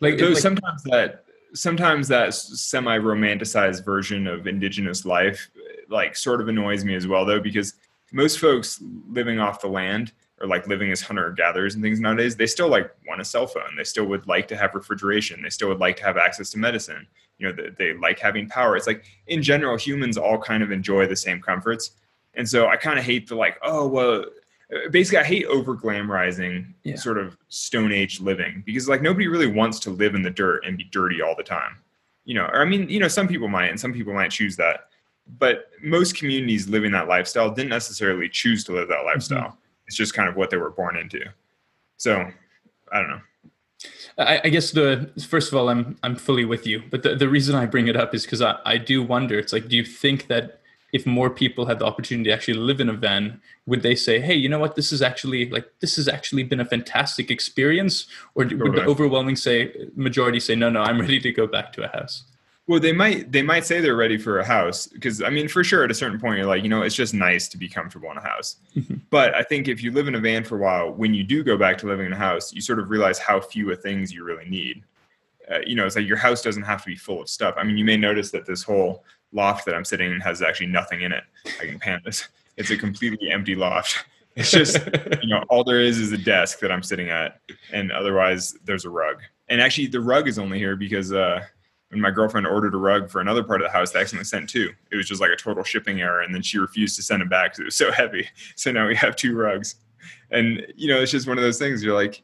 [0.00, 1.24] like, like sometimes that
[1.54, 5.50] sometimes that semi romanticized version of indigenous life,
[5.88, 7.74] like, sort of annoys me as well, though, because
[8.12, 12.36] most folks living off the land or like living as hunter gatherers and things nowadays,
[12.36, 13.74] they still like want a cell phone.
[13.76, 15.42] They still would like to have refrigeration.
[15.42, 17.06] They still would like to have access to medicine.
[17.38, 18.76] You know, they, they like having power.
[18.76, 21.92] It's like in general, humans all kind of enjoy the same comforts.
[22.34, 24.24] And so I kind of hate the like, oh, well,
[24.90, 26.96] basically I hate over glamorizing yeah.
[26.96, 30.64] sort of stone age living because like nobody really wants to live in the dirt
[30.66, 31.76] and be dirty all the time.
[32.24, 34.56] You know, or I mean, you know, some people might and some people might choose
[34.56, 34.88] that.
[35.38, 39.48] But most communities living that lifestyle didn't necessarily choose to live that lifestyle.
[39.48, 39.58] Mm-hmm
[39.88, 41.24] it's just kind of what they were born into.
[41.96, 42.30] So
[42.92, 43.20] I don't know.
[44.18, 46.82] I, I, guess the first of all, I'm I'm fully with you.
[46.90, 49.38] But the, the reason I bring it up is because I, I do wonder.
[49.38, 50.57] It's like, do you think that
[50.92, 54.20] if more people had the opportunity to actually live in a van, would they say,
[54.20, 54.74] "Hey, you know what?
[54.74, 59.36] This is actually like this has actually been a fantastic experience," or would the overwhelming
[59.36, 62.24] say majority say, "No, no, I'm ready to go back to a house"?
[62.68, 65.64] Well, they might they might say they're ready for a house because I mean, for
[65.64, 68.10] sure, at a certain point, you're like, you know, it's just nice to be comfortable
[68.10, 68.56] in a house.
[68.76, 68.96] Mm-hmm.
[69.08, 71.42] But I think if you live in a van for a while, when you do
[71.42, 74.12] go back to living in a house, you sort of realize how few of things
[74.12, 74.84] you really need.
[75.50, 77.54] Uh, you know, it's like your house doesn't have to be full of stuff.
[77.56, 79.02] I mean, you may notice that this whole
[79.32, 81.24] loft that I'm sitting in has actually nothing in it.
[81.60, 82.28] I can pan this.
[82.56, 84.04] It's a completely empty loft.
[84.36, 84.78] It's just,
[85.20, 87.40] you know, all there is is a desk that I'm sitting at,
[87.72, 89.16] and otherwise there's a rug.
[89.48, 91.12] And actually, the rug is only here because.
[91.12, 91.40] Uh,
[91.88, 94.48] when my girlfriend ordered a rug for another part of the house, they accidentally sent
[94.48, 94.70] two.
[94.92, 97.30] It was just like a total shipping error, and then she refused to send it
[97.30, 98.28] back because it was so heavy.
[98.56, 99.76] So now we have two rugs,
[100.30, 101.82] and you know, it's just one of those things.
[101.82, 102.22] You're like,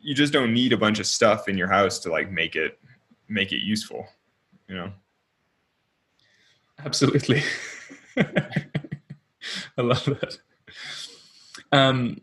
[0.00, 2.78] you just don't need a bunch of stuff in your house to like make it
[3.28, 4.06] make it useful,
[4.68, 4.92] you know.
[6.84, 7.42] Absolutely,
[8.16, 10.38] I love that.
[11.72, 12.20] Um,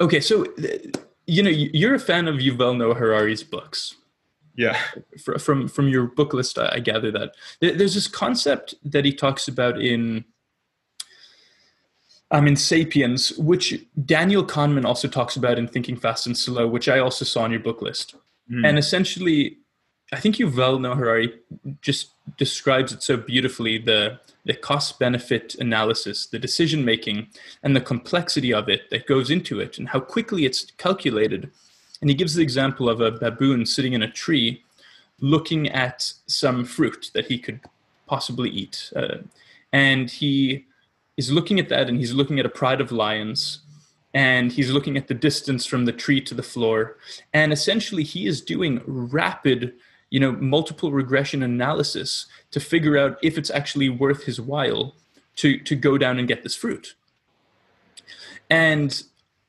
[0.00, 0.46] okay, so
[1.26, 3.94] you know, you're a fan of Yuval Noah Harari's books
[4.58, 4.78] yeah
[5.38, 9.78] from from your book list i gather that there's this concept that he talks about
[9.78, 10.24] in
[12.30, 16.88] um, in Sapiens, which Daniel Kahneman also talks about in Thinking Fast and Slow, which
[16.88, 18.14] I also saw on your book list.
[18.50, 18.66] Mm.
[18.66, 19.58] And essentially,
[20.12, 21.34] I think Yuval Noah Harari
[21.80, 27.26] just describes it so beautifully the the cost benefit analysis, the decision making,
[27.64, 31.50] and the complexity of it that goes into it, and how quickly it's calculated
[32.00, 34.62] and he gives the example of a baboon sitting in a tree
[35.20, 37.60] looking at some fruit that he could
[38.06, 38.92] possibly eat.
[38.94, 39.18] Uh,
[39.72, 40.66] and he
[41.16, 43.60] is looking at that and he's looking at a pride of lions
[44.12, 46.96] and he's looking at the distance from the tree to the floor.
[47.34, 49.74] And essentially, he is doing rapid,
[50.10, 54.94] you know, multiple regression analysis to figure out if it's actually worth his while
[55.36, 56.94] to, to go down and get this fruit.
[58.48, 59.02] And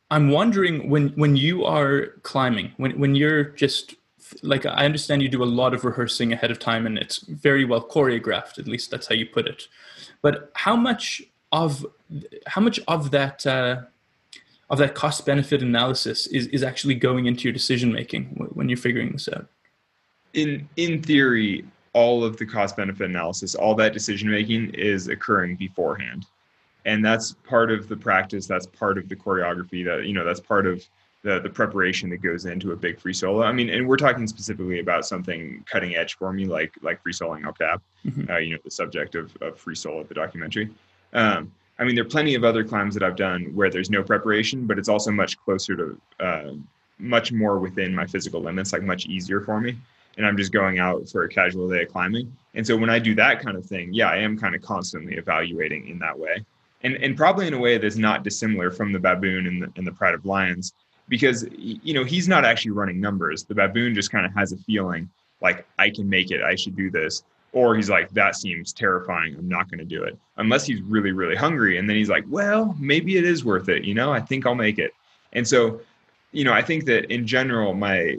[0.10, 3.93] I'm wondering when when you are climbing, when when you're just
[4.41, 7.66] like I understand you do a lot of rehearsing ahead of time and it's very
[7.66, 8.58] well choreographed.
[8.58, 9.68] At least that's how you put it.
[10.22, 11.86] But how much of
[12.47, 13.82] how much of that uh,
[14.70, 18.78] of that cost benefit analysis is is actually going into your decision making when you're
[18.78, 19.47] figuring this out?
[20.34, 25.55] In in theory, all of the cost benefit analysis, all that decision making is occurring
[25.55, 26.25] beforehand,
[26.86, 28.45] and that's part of the practice.
[28.45, 29.84] That's part of the choreography.
[29.86, 30.88] That you know, that's part of
[31.23, 33.43] the the preparation that goes into a big free solo.
[33.43, 37.13] I mean, and we're talking specifically about something cutting edge for me, like like free
[37.13, 37.82] soloing El Cap.
[38.05, 38.32] Mm-hmm.
[38.32, 40.69] Uh, you know, the subject of, of free solo, the documentary.
[41.13, 44.03] Um, I mean, there are plenty of other climbs that I've done where there's no
[44.03, 46.51] preparation, but it's also much closer to, uh,
[46.97, 49.78] much more within my physical limits, like much easier for me.
[50.18, 52.36] And I'm just going out for a casual day of climbing.
[52.55, 55.15] And so when I do that kind of thing, yeah, I am kind of constantly
[55.15, 56.43] evaluating in that way.
[56.84, 59.86] And, and probably in a way that's not dissimilar from the baboon and the, and
[59.86, 60.74] the pride of lions,
[61.07, 63.43] because, you know, he's not actually running numbers.
[63.43, 65.09] The baboon just kind of has a feeling
[65.41, 69.36] like, I can make it, I should do this or he's like that seems terrifying
[69.38, 72.26] i'm not going to do it unless he's really really hungry and then he's like
[72.28, 74.91] well maybe it is worth it you know i think i'll make it
[75.34, 75.80] and so
[76.32, 78.15] you know i think that in general my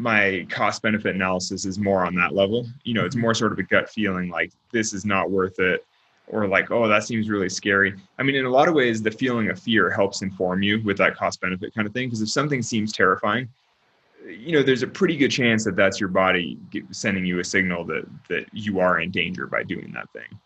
[0.00, 2.66] my cost benefit analysis is more on that level.
[2.84, 3.22] You know it's mm-hmm.
[3.22, 5.84] more sort of a gut feeling like this is not worth it
[6.26, 7.94] or like oh that seems really scary.
[8.18, 10.96] I mean in a lot of ways the feeling of fear helps inform you with
[10.98, 13.48] that cost benefit kind of thing because if something seems terrifying
[14.26, 16.58] you know there's a pretty good chance that that's your body
[16.90, 20.38] sending you a signal that that you are in danger by doing that thing.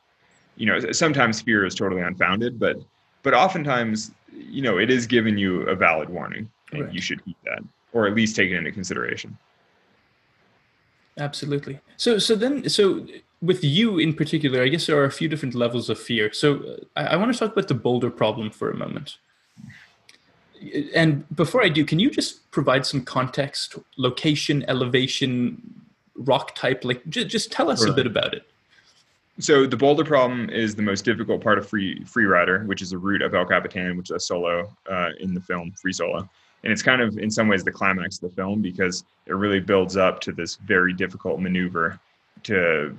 [0.56, 2.76] You know sometimes fear is totally unfounded but
[3.22, 6.94] but oftentimes you know it is giving you a valid warning and right.
[6.94, 7.62] you should heed that
[7.92, 9.36] or at least take it into consideration
[11.18, 13.06] absolutely so so then so
[13.40, 16.56] with you in particular i guess there are a few different levels of fear so
[16.56, 19.18] uh, I, I want to talk about the boulder problem for a moment
[20.94, 25.60] and before I do, can you just provide some context, location, elevation,
[26.16, 26.84] rock type?
[26.84, 28.46] Like, just, just tell us a bit about it.
[29.40, 32.98] So the boulder problem is the most difficult part of free Freerider, which is a
[32.98, 36.28] route of El Capitan, which is a solo uh, in the film, free solo,
[36.64, 39.60] and it's kind of in some ways the climax of the film because it really
[39.60, 42.00] builds up to this very difficult maneuver
[42.42, 42.96] to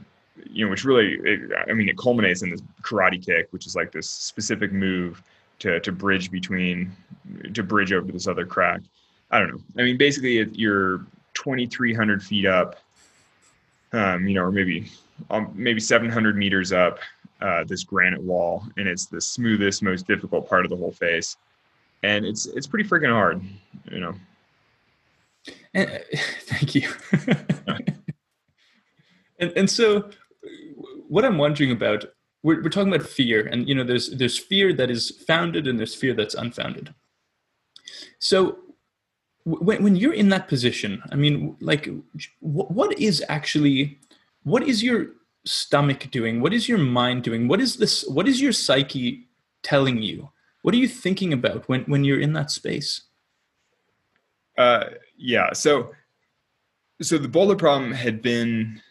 [0.49, 3.75] you know which really it, i mean it culminates in this karate kick which is
[3.75, 5.21] like this specific move
[5.59, 6.95] to to bridge between
[7.53, 8.81] to bridge over this other crack.
[9.31, 9.61] I don't know.
[9.77, 10.99] I mean, basically, if you're
[11.33, 12.77] 2,300 feet up,
[13.91, 14.91] um, you know, or maybe
[15.29, 16.99] um, maybe 700 meters up
[17.41, 21.37] uh, this granite wall, and it's the smoothest, most difficult part of the whole face,
[22.05, 23.41] and it's it's pretty freaking hard,
[23.91, 24.13] you know.
[25.73, 25.99] And, uh,
[26.41, 26.89] thank you.
[29.39, 30.09] and and so,
[31.07, 32.05] what I'm wondering about
[32.45, 35.79] we're, we're talking about fear and you know there's there's fear that is founded and
[35.79, 36.93] there's fear that's unfounded
[38.19, 38.59] so
[39.43, 41.89] when, when you're in that position i mean like
[42.39, 43.97] what, what is actually
[44.43, 45.07] what is your
[45.43, 49.27] stomach doing what is your mind doing what is this what is your psyche
[49.63, 50.29] telling you
[50.65, 53.03] what are you thinking about when when you're in that space
[54.57, 54.85] uh
[55.15, 55.91] yeah so
[57.01, 58.81] so the boulder problem had been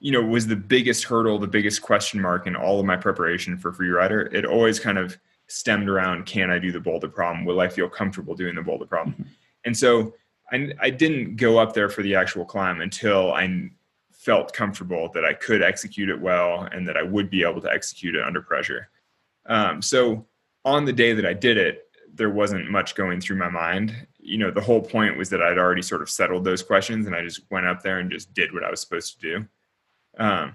[0.00, 3.56] you know, was the biggest hurdle, the biggest question mark in all of my preparation
[3.58, 4.32] for freerider.
[4.34, 5.16] It always kind of
[5.46, 7.44] stemmed around, can I do the boulder problem?
[7.44, 9.12] Will I feel comfortable doing the boulder problem?
[9.12, 9.30] Mm-hmm.
[9.66, 10.14] And so
[10.50, 13.68] I, I didn't go up there for the actual climb until I
[14.10, 17.70] felt comfortable that I could execute it well and that I would be able to
[17.70, 18.88] execute it under pressure.
[19.46, 20.26] Um, so
[20.64, 24.06] on the day that I did it, there wasn't much going through my mind.
[24.18, 27.14] You know, the whole point was that I'd already sort of settled those questions and
[27.14, 29.46] I just went up there and just did what I was supposed to do.
[30.18, 30.54] Um,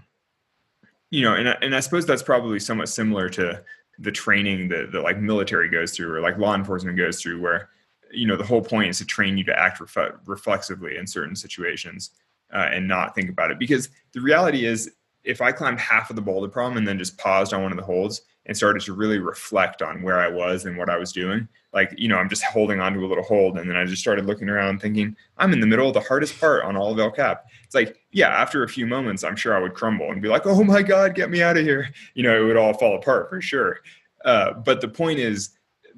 [1.09, 3.63] you know, and and I suppose that's probably somewhat similar to
[3.99, 7.69] the training that, that like military goes through or like law enforcement goes through, where
[8.11, 11.35] you know the whole point is to train you to act ref- reflexively in certain
[11.35, 12.11] situations
[12.53, 13.59] uh, and not think about it.
[13.59, 14.91] Because the reality is,
[15.25, 17.77] if I climbed half of the boulder problem and then just paused on one of
[17.77, 21.11] the holds and started to really reflect on where I was and what I was
[21.11, 23.85] doing, like you know, I'm just holding on to a little hold, and then I
[23.85, 26.91] just started looking around, thinking I'm in the middle of the hardest part on all
[26.91, 27.45] of El Cap.
[27.63, 30.45] It's like, yeah, after a few moments, I'm sure I would crumble and be like,
[30.45, 31.89] oh my god, get me out of here.
[32.13, 33.79] You know, it would all fall apart for sure.
[34.23, 35.51] Uh, but the point is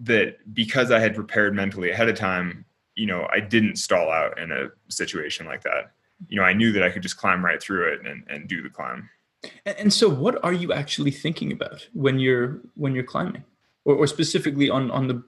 [0.03, 2.65] that because I had prepared mentally ahead of time,
[2.95, 5.91] you know, I didn't stall out in a situation like that.
[6.28, 8.61] You know, I knew that I could just climb right through it and, and do
[8.61, 9.09] the climb.
[9.66, 13.43] And so, what are you actually thinking about when you're when you're climbing,
[13.86, 15.24] or, or specifically on on the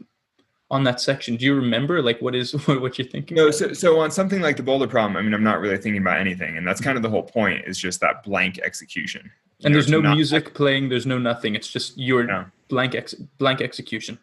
[0.71, 1.35] on that section?
[1.35, 3.35] Do you remember like what is what, you're thinking?
[3.35, 6.01] No, so so on something like the boulder problem, I mean, I'm not really thinking
[6.01, 7.65] about anything, and that's kind of the whole point.
[7.65, 9.31] Is just that blank execution.
[9.63, 10.89] And know, there's no music playing.
[10.89, 11.55] There's no nothing.
[11.55, 12.45] It's just your no.
[12.69, 14.17] blank ex- blank execution.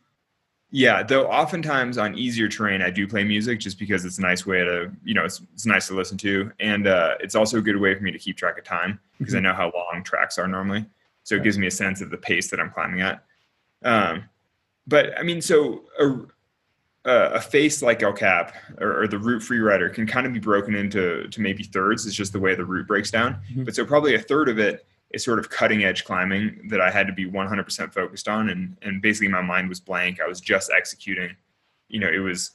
[0.71, 4.45] Yeah, though oftentimes on easier terrain, I do play music just because it's a nice
[4.45, 6.51] way to, you know, it's, it's nice to listen to.
[6.59, 9.35] And uh, it's also a good way for me to keep track of time because
[9.35, 9.47] mm-hmm.
[9.47, 10.85] I know how long tracks are normally.
[11.23, 13.25] So it gives me a sense of the pace that I'm climbing at.
[13.85, 14.25] Um,
[14.87, 19.61] but I mean, so a, a face like El Cap or, or the route free
[19.61, 22.07] rider can kind of be broken into to maybe thirds.
[22.07, 23.35] It's just the way the route breaks down.
[23.51, 23.65] Mm-hmm.
[23.65, 26.91] But so probably a third of it is sort of cutting edge climbing that I
[26.91, 28.51] had to be 100% focused on.
[28.51, 30.21] And, and basically my mind was blank.
[30.21, 31.37] I was just executing,
[31.89, 32.53] you know, it was,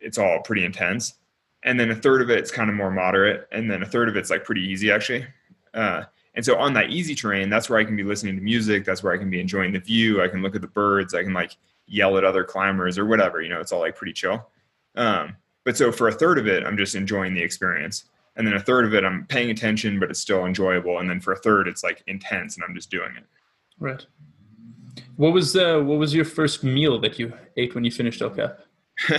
[0.00, 1.14] it's all pretty intense.
[1.62, 3.48] And then a third of it's kind of more moderate.
[3.52, 5.26] And then a third of it's like pretty easy actually.
[5.74, 8.84] Uh, and so on that easy terrain, that's where I can be listening to music.
[8.84, 10.22] That's where I can be enjoying the view.
[10.22, 11.12] I can look at the birds.
[11.12, 14.12] I can like yell at other climbers or whatever, you know, it's all like pretty
[14.12, 14.48] chill.
[14.94, 18.04] Um, but so for a third of it, I'm just enjoying the experience
[18.36, 21.20] and then a third of it i'm paying attention but it's still enjoyable and then
[21.20, 23.24] for a third it's like intense and i'm just doing it.
[23.78, 24.04] Right.
[25.16, 28.30] What was uh what was your first meal that you ate when you finished El
[28.30, 28.60] Cap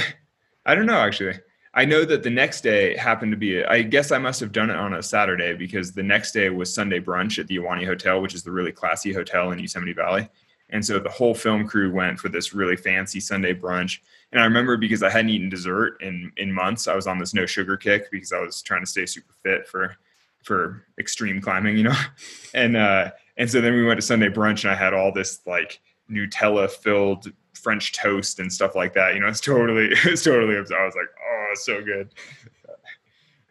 [0.66, 1.40] i don't know actually.
[1.74, 4.70] I know that the next day happened to be i guess i must have done
[4.70, 8.22] it on a saturday because the next day was sunday brunch at the Ahwahnee hotel
[8.22, 10.30] which is the really classy hotel in yosemite valley
[10.72, 14.00] and so the whole film crew went for this really fancy sunday brunch
[14.32, 17.34] and I remember because I hadn't eaten dessert in in months, I was on this
[17.34, 19.98] no sugar kick because I was trying to stay super fit for
[20.44, 21.96] for extreme climbing, you know.
[22.54, 25.42] And uh and so then we went to Sunday brunch and I had all this
[25.46, 29.14] like Nutella filled French toast and stuff like that.
[29.14, 32.14] You know, it's totally it's totally I was like, oh, it's so good.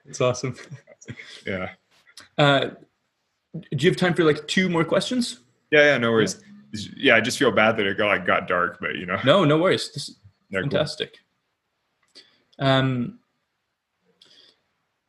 [0.06, 0.56] It's awesome.
[1.46, 1.70] yeah.
[2.38, 2.70] Uh
[3.52, 5.40] do you have time for like two more questions?
[5.70, 6.40] Yeah, yeah, no worries.
[6.40, 6.46] Yeah,
[6.96, 9.18] yeah I just feel bad that it got like got dark, but you know.
[9.24, 9.90] No, no worries.
[9.92, 10.14] This,
[10.50, 11.16] they're Fantastic.
[12.58, 12.68] Cool.
[12.68, 13.18] Um,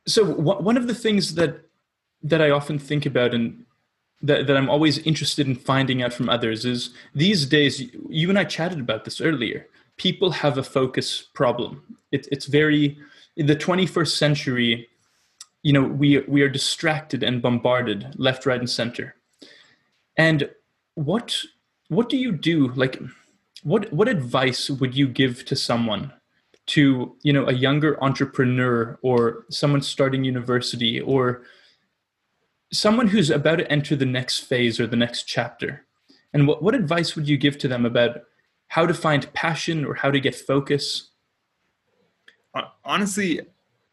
[0.06, 1.60] so w- one of the things that
[2.22, 3.64] that I often think about and
[4.22, 8.38] that, that I'm always interested in finding out from others is these days, you and
[8.38, 9.66] I chatted about this earlier.
[9.96, 11.82] People have a focus problem.
[12.12, 12.98] It, it's very,
[13.36, 14.88] in the 21st century,
[15.62, 19.16] you know, we, we are distracted and bombarded left, right, and center.
[20.16, 20.48] And
[20.94, 21.36] what,
[21.88, 22.68] what do you do?
[22.68, 23.00] Like,
[23.62, 26.12] what what advice would you give to someone
[26.66, 31.42] to you know a younger entrepreneur or someone starting university or
[32.72, 35.86] someone who's about to enter the next phase or the next chapter
[36.32, 38.22] and what, what advice would you give to them about
[38.68, 41.10] how to find passion or how to get focus
[42.84, 43.40] honestly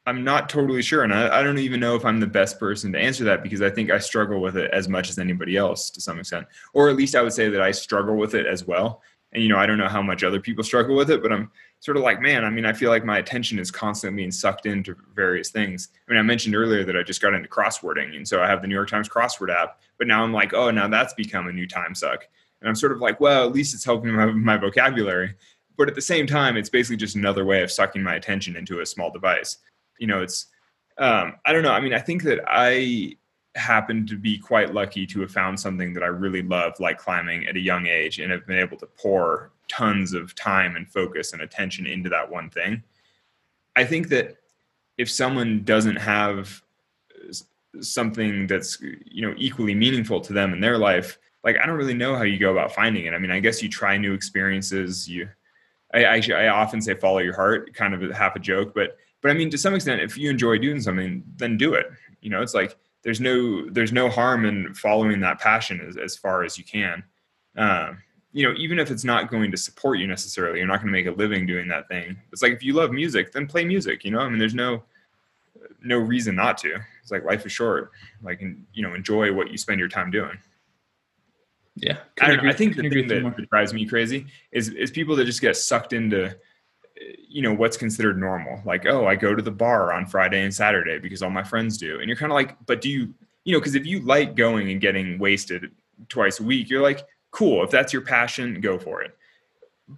[0.10, 2.92] i'm not totally sure and I, I don't even know if i'm the best person
[2.94, 5.90] to answer that because i think i struggle with it as much as anybody else
[5.92, 6.48] to some extent.
[6.74, 9.02] Or at least i would say that i struggle with it as well.
[9.32, 11.52] And you know i don't know how much other people struggle with it but i'm
[11.80, 14.66] sort of like man i mean i feel like my attention is constantly being sucked
[14.66, 15.90] into various things.
[16.08, 18.62] I mean i mentioned earlier that i just got into crosswording and so i have
[18.62, 21.54] the new york times crossword app but now i'm like oh now that's become a
[21.54, 22.28] new time suck.
[22.62, 25.36] And i'm sort of like well at least it's helping my, my vocabulary.
[25.78, 28.82] But at the same time it's basically just another way of sucking my attention into
[28.82, 29.60] a small device
[30.00, 30.48] you know it's
[30.98, 33.16] um, i don't know i mean i think that i
[33.56, 37.48] happened to be quite lucky to have found something that I really love, like climbing
[37.48, 41.34] at a young age, and have been able to pour tons of time and focus
[41.34, 42.84] and attention into that one thing.
[43.76, 44.38] I think that
[44.98, 46.62] if someone doesn't have
[47.82, 51.94] something that's you know equally meaningful to them in their life, like I don't really
[51.94, 53.14] know how you go about finding it.
[53.14, 55.08] I mean, I guess you try new experiences.
[55.08, 55.30] You,
[55.94, 59.32] I actually I often say follow your heart, kind of half a joke, but but
[59.32, 61.88] I mean to some extent, if you enjoy doing something, then do it.
[62.22, 66.16] You know, it's like there's no there's no harm in following that passion as, as
[66.16, 67.04] far as you can.
[67.58, 68.00] Um,
[68.32, 70.92] you know even if it's not going to support you necessarily you're not going to
[70.92, 72.18] make a living doing that thing.
[72.32, 74.20] It's like if you love music then play music you know?
[74.20, 74.84] I mean there's no
[75.82, 76.78] no reason not to.
[77.02, 77.92] It's like life is short.
[78.22, 80.38] Like and you know enjoy what you spend your time doing.
[81.76, 81.98] Yeah.
[82.22, 85.42] I, know, I, think the thing that drives me crazy is is people that just
[85.42, 86.36] get sucked into
[87.28, 88.62] you know what's considered normal.
[88.66, 91.78] Like oh i go to the bar on friday and saturday because all my friends
[91.78, 92.00] do.
[92.00, 94.72] And you're kind of like but do you you know because if you like going
[94.72, 95.72] and getting wasted
[96.08, 99.16] twice a week you're like cool if that's your passion go for it.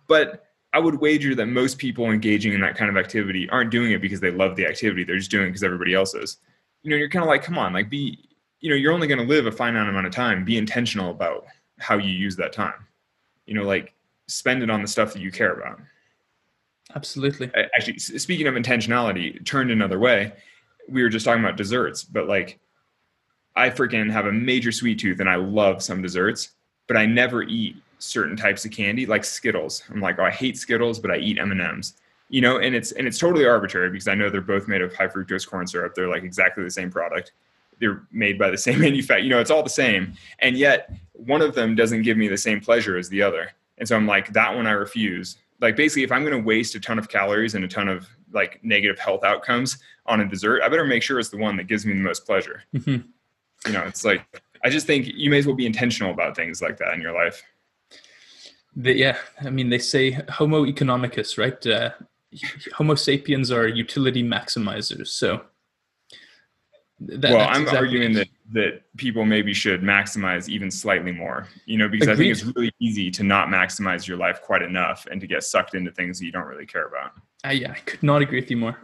[0.08, 3.92] But i would wager that most people engaging in that kind of activity aren't doing
[3.92, 6.38] it because they love the activity they're just doing it because everybody else is.
[6.84, 8.30] You know you're kind of like come on like be
[8.60, 10.46] you know you're only going to live a finite amount of time.
[10.46, 11.46] Be intentional about
[11.80, 12.86] how you use that time.
[13.46, 13.96] You know like
[14.28, 15.80] spend it on the stuff that you care about
[16.96, 17.52] Absolutely.
[17.76, 20.34] Actually, speaking of intentionality, turned another way,
[20.90, 22.60] we were just talking about desserts, but like
[23.56, 26.52] I freaking have a major sweet tooth and I love some desserts,
[26.88, 29.84] but I never eat certain types of candy like Skittles.
[29.90, 31.94] I'm like, oh, I hate Skittles, but I eat M&Ms.
[32.30, 34.96] You know, and it's and it's totally arbitrary because I know they're both made of
[34.96, 35.96] high fructose corn syrup.
[35.96, 37.34] They're like exactly the same product.
[37.80, 39.24] They're made by the same manufacturer.
[39.24, 40.14] You know, it's all the same.
[40.40, 43.52] And yet one of them doesn't give me the same pleasure as the other.
[43.80, 46.76] And so I'm like, that one I refuse like basically if i'm going to waste
[46.76, 50.62] a ton of calories and a ton of like negative health outcomes on a dessert
[50.64, 52.64] i better make sure it's the one that gives me the most pleasure.
[52.76, 53.08] Mm-hmm.
[53.68, 56.62] you know it's like i just think you may as well be intentional about things
[56.62, 57.44] like that in your life.
[58.76, 61.66] The, yeah i mean they say homo economicus right?
[61.66, 61.92] Uh,
[62.74, 65.42] homo sapiens are utility maximizers so
[67.02, 71.48] that, well, I'm exactly arguing that that people maybe should maximize even slightly more.
[71.66, 72.32] You know, because Agreed.
[72.32, 75.44] I think it's really easy to not maximize your life quite enough and to get
[75.44, 77.12] sucked into things that you don't really care about.
[77.44, 78.78] I, yeah, I could not agree with you more.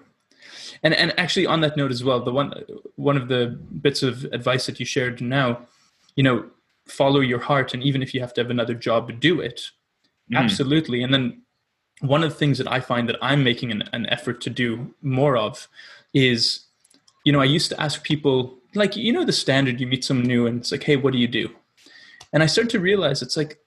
[0.84, 2.54] And and actually, on that note as well, the one
[2.96, 5.62] one of the bits of advice that you shared now,
[6.16, 6.46] you know,
[6.88, 9.72] follow your heart, and even if you have to have another job, do it.
[10.32, 10.38] Mm.
[10.38, 11.04] Absolutely.
[11.04, 11.42] And then
[12.02, 14.94] one of the things that I find that I'm making an, an effort to do
[15.02, 15.68] more of
[16.14, 16.68] is
[17.28, 20.28] you know, I used to ask people, like, you know, the standard, you meet someone
[20.28, 21.50] new and it's like, hey, what do you do?
[22.34, 23.60] And I start to realize it's like,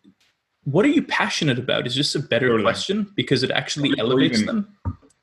[0.65, 2.63] what are you passionate about is just a better totally.
[2.63, 4.77] question because it actually or, elevates even, them.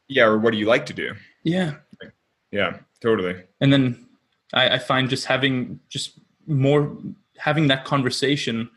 [0.07, 0.25] Yeah.
[0.25, 1.13] Or what do you like to do?
[1.43, 1.75] Yeah.
[2.51, 3.43] Yeah, totally.
[3.61, 4.07] And then
[4.53, 6.97] I, I find just having just more,
[7.38, 8.69] having that conversation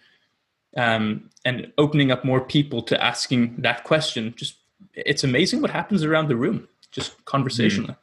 [0.76, 4.56] um, and opening up more people to asking that question, just
[4.94, 7.92] it's amazing what happens around the room, just conversationally.
[7.92, 7.96] Mm.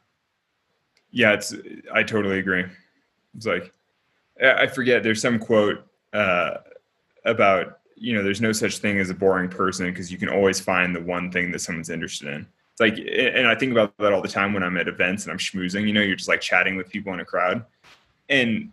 [1.10, 1.54] Yeah, it's.
[1.94, 2.64] I totally agree.
[3.38, 3.72] It's like
[4.44, 5.02] I forget.
[5.02, 6.58] There's some quote uh,
[7.24, 10.60] about you know there's no such thing as a boring person because you can always
[10.60, 12.46] find the one thing that someone's interested in.
[12.72, 15.32] It's like, and I think about that all the time when I'm at events and
[15.32, 15.86] I'm schmoozing.
[15.86, 17.64] You know, you're just like chatting with people in a crowd,
[18.28, 18.70] and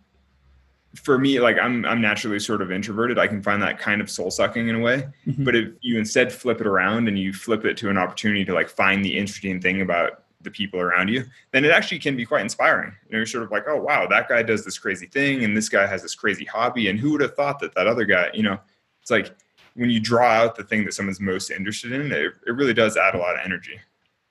[0.94, 3.18] for me, like I'm I'm naturally sort of introverted.
[3.18, 5.08] I can find that kind of soul sucking in a way.
[5.26, 5.44] Mm-hmm.
[5.44, 8.54] But if you instead flip it around and you flip it to an opportunity to
[8.54, 12.24] like find the interesting thing about the people around you, then it actually can be
[12.24, 12.94] quite inspiring.
[13.06, 15.54] You know, you're sort of like, oh wow, that guy does this crazy thing, and
[15.54, 18.30] this guy has this crazy hobby, and who would have thought that that other guy,
[18.32, 18.58] you know,
[19.02, 19.36] it's like
[19.74, 22.96] when you draw out the thing that someone's most interested in, it, it really does
[22.96, 23.78] add a lot of energy.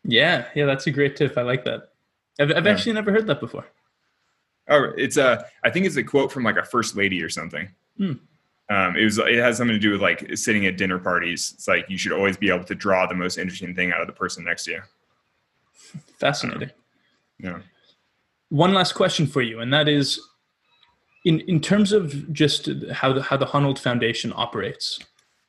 [0.03, 1.37] Yeah, yeah, that's a great tip.
[1.37, 1.89] I like that.
[2.39, 2.71] I've, I've yeah.
[2.71, 3.65] actually never heard that before.
[4.67, 5.45] Oh, it's a.
[5.63, 7.69] I think it's a quote from like a first lady or something.
[7.97, 8.13] Hmm.
[8.69, 9.19] Um, it was.
[9.19, 11.53] It has something to do with like sitting at dinner parties.
[11.55, 14.07] It's like you should always be able to draw the most interesting thing out of
[14.07, 14.81] the person next to you.
[16.17, 16.71] Fascinating.
[17.39, 17.59] Yeah.
[18.49, 20.19] One last question for you, and that is,
[21.25, 24.99] in in terms of just how the how the Honnold Foundation operates,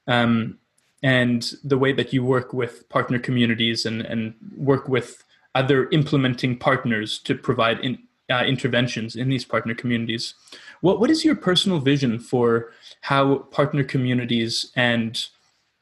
[0.06, 0.58] um,
[1.02, 5.22] and the way that you work with partner communities and and work with
[5.54, 7.98] other implementing partners to provide in,
[8.30, 10.34] uh, interventions in these partner communities.
[10.80, 12.72] What what is your personal vision for
[13.02, 15.22] how partner communities and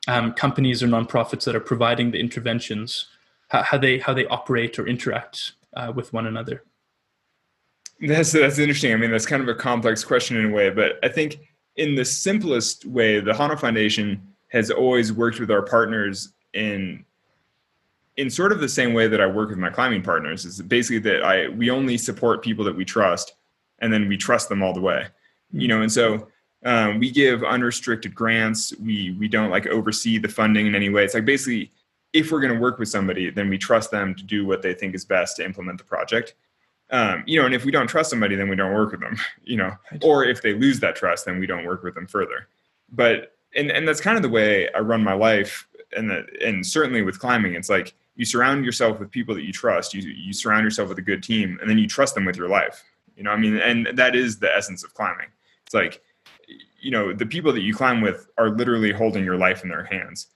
[0.08, 3.06] um, companies or nonprofits that are providing the interventions
[3.62, 6.64] how, they how they operate or interact uh, with one another?
[8.00, 8.92] That's that's interesting.
[8.92, 11.38] I mean, that's kind of a complex question in a way, but I think
[11.76, 17.04] in the simplest way, the Honnold Foundation has always worked with our partners in
[18.16, 20.44] in sort of the same way that I work with my climbing partners.
[20.44, 23.34] Is basically that I we only support people that we trust,
[23.80, 25.06] and then we trust them all the way.
[25.52, 26.28] You know, and so
[26.64, 28.72] um, we give unrestricted grants.
[28.78, 31.04] We we don't like oversee the funding in any way.
[31.04, 31.72] It's like basically
[32.14, 34.72] if we're going to work with somebody, then we trust them to do what they
[34.72, 36.34] think is best to implement the project.
[36.90, 39.16] Um, you know, and if we don't trust somebody, then we don't work with them.
[39.44, 42.48] You know, or if they lose that trust, then we don't work with them further.
[42.90, 46.64] But and and that's kind of the way I run my life, and that and
[46.64, 49.92] certainly with climbing, it's like you surround yourself with people that you trust.
[49.92, 52.48] You you surround yourself with a good team, and then you trust them with your
[52.48, 52.82] life.
[53.16, 55.28] You know, I mean, and that is the essence of climbing.
[55.66, 56.00] It's like,
[56.80, 59.84] you know, the people that you climb with are literally holding your life in their
[59.84, 60.28] hands,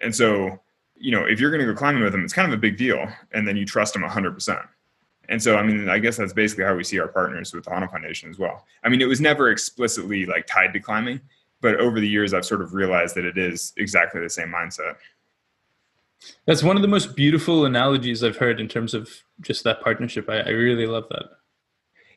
[0.00, 0.60] and so
[1.02, 2.76] you know, if you're going to go climbing with them, it's kind of a big
[2.76, 3.06] deal.
[3.32, 4.68] And then you trust them 100%.
[5.28, 7.70] And so, I mean, I guess that's basically how we see our partners with the
[7.70, 8.64] Honnold Foundation as well.
[8.84, 11.20] I mean, it was never explicitly like tied to climbing,
[11.60, 14.94] but over the years, I've sort of realized that it is exactly the same mindset.
[16.46, 19.10] That's one of the most beautiful analogies I've heard in terms of
[19.40, 20.28] just that partnership.
[20.28, 21.24] I, I really love that.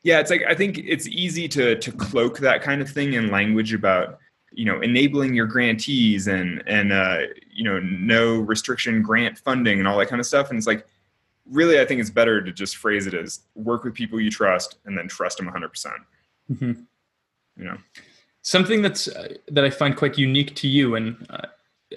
[0.04, 3.32] Yeah, it's like I think it's easy to to cloak that kind of thing in
[3.32, 4.18] language about
[4.52, 7.18] you know enabling your grantees and and uh,
[7.56, 10.50] you know no restriction grant funding and all that kind of stuff.
[10.50, 10.86] And it's like
[11.50, 14.76] really i think it's better to just phrase it as work with people you trust
[14.84, 15.86] and then trust them 100%.
[16.52, 16.72] Mm-hmm.
[17.56, 17.78] you know?
[18.42, 21.46] Something that's uh, that i find quite unique to you and uh,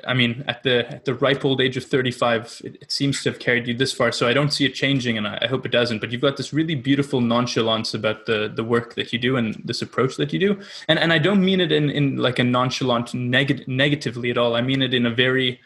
[0.05, 3.31] I mean, at the at the ripe old age of 35, it, it, seems to
[3.31, 4.11] have carried you this far.
[4.11, 5.99] So I don't see it changing, and I, I, hope it doesn't.
[5.99, 9.59] But you've got this really beautiful nonchalance about the the work that you do and
[9.65, 10.61] this approach that you do.
[10.87, 14.55] And and I don't mean it in in like a nonchalant neg- negatively at all.
[14.55, 15.59] I mean it in a very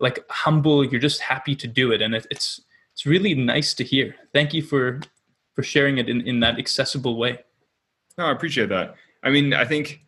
[0.00, 0.84] like humble.
[0.84, 2.60] You're just happy to do it, and it, it's
[2.92, 4.16] it's really nice to hear.
[4.32, 5.00] Thank you for
[5.54, 7.38] for sharing it in in that accessible way.
[8.18, 8.96] No, I appreciate that.
[9.22, 10.00] I mean, I think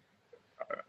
[0.61, 0.81] uh,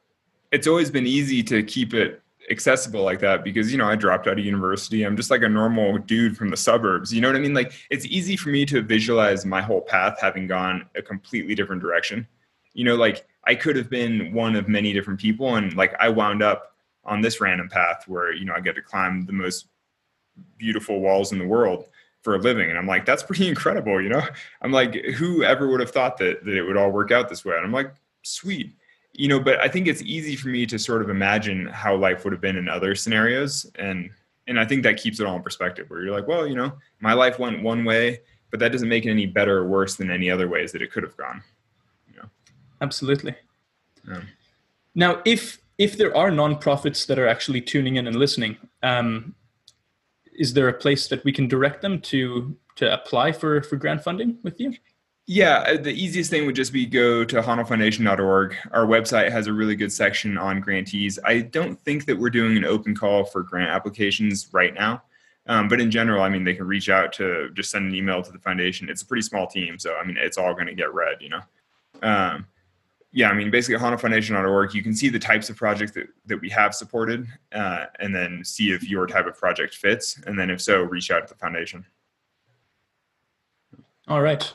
[0.52, 4.28] it's always been easy to keep it accessible like that because you know I dropped
[4.28, 5.04] out of university.
[5.04, 7.14] I'm just like a normal dude from the suburbs.
[7.14, 7.54] You know what I mean?
[7.54, 11.82] Like it's easy for me to visualize my whole path having gone a completely different
[11.82, 12.28] direction.
[12.74, 16.10] You know, like I could have been one of many different people and like I
[16.10, 16.76] wound up
[17.06, 19.68] on this random path where, you know, I get to climb the most
[20.58, 21.90] beautiful walls in the world
[22.22, 22.70] for a living.
[22.70, 24.24] And I'm like, that's pretty incredible, you know?
[24.62, 27.46] I'm like, who ever would have thought that that it would all work out this
[27.46, 27.56] way?
[27.56, 27.94] And I'm like,
[28.24, 28.74] sweet
[29.14, 32.24] you know but i think it's easy for me to sort of imagine how life
[32.24, 33.70] would have been in other scenarios.
[33.76, 34.10] And
[34.48, 36.74] and i think that keeps it all in perspective where you're like well you know
[37.00, 38.20] my life went one way
[38.52, 40.92] but that doesn't make it any better or worse than any other ways that it
[40.92, 41.42] could have gone
[42.12, 42.28] you know?
[42.82, 43.36] Absolutely.
[44.08, 44.22] Yeah.
[44.96, 49.34] now if if there are nonprofits that are actually tuning in and listening um,
[50.34, 54.04] is there a place that we can direct them to to apply for for grant
[54.04, 54.74] funding with you
[55.26, 58.56] yeah, uh, the easiest thing would just be go to honnoldfoundation.org.
[58.72, 61.18] Our website has a really good section on grantees.
[61.24, 65.04] I don't think that we're doing an open call for grant applications right now.
[65.46, 68.22] Um, but in general, I mean, they can reach out to just send an email
[68.22, 68.90] to the foundation.
[68.90, 71.30] It's a pretty small team, so I mean, it's all going to get read, you
[71.30, 71.42] know.
[72.02, 72.48] Um,
[73.12, 76.50] yeah, I mean, basically, honnoldfoundation.org, you can see the types of projects that, that we
[76.50, 80.62] have supported, uh, and then see if your type of project fits, and then if
[80.62, 81.86] so, reach out to the foundation.
[84.08, 84.52] All right.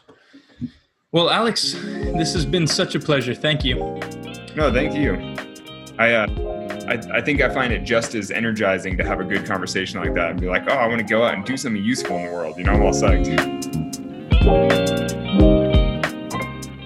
[1.11, 3.35] Well, Alex, this has been such a pleasure.
[3.35, 3.77] Thank you.
[4.55, 5.15] No, thank you.
[5.99, 6.27] I, uh,
[6.87, 10.13] I, I think I find it just as energizing to have a good conversation like
[10.13, 12.27] that and be like, oh, I want to go out and do something useful in
[12.27, 12.59] the world.
[12.59, 13.25] You know, I'm all psyched.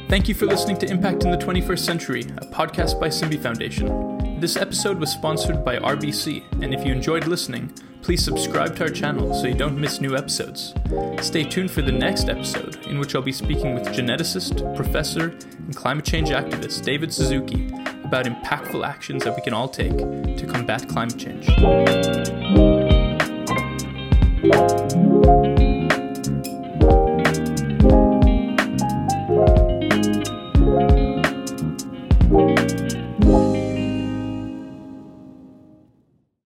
[0.09, 4.22] Thank you for listening to Impact in the 21st Century, a podcast by Simbi Foundation.
[4.43, 8.91] This episode was sponsored by RBC, and if you enjoyed listening, please subscribe to our
[8.91, 10.75] channel so you don't miss new episodes.
[11.21, 15.77] Stay tuned for the next episode, in which I'll be speaking with geneticist, professor, and
[15.77, 17.69] climate change activist David Suzuki
[18.03, 21.47] about impactful actions that we can all take to combat climate change.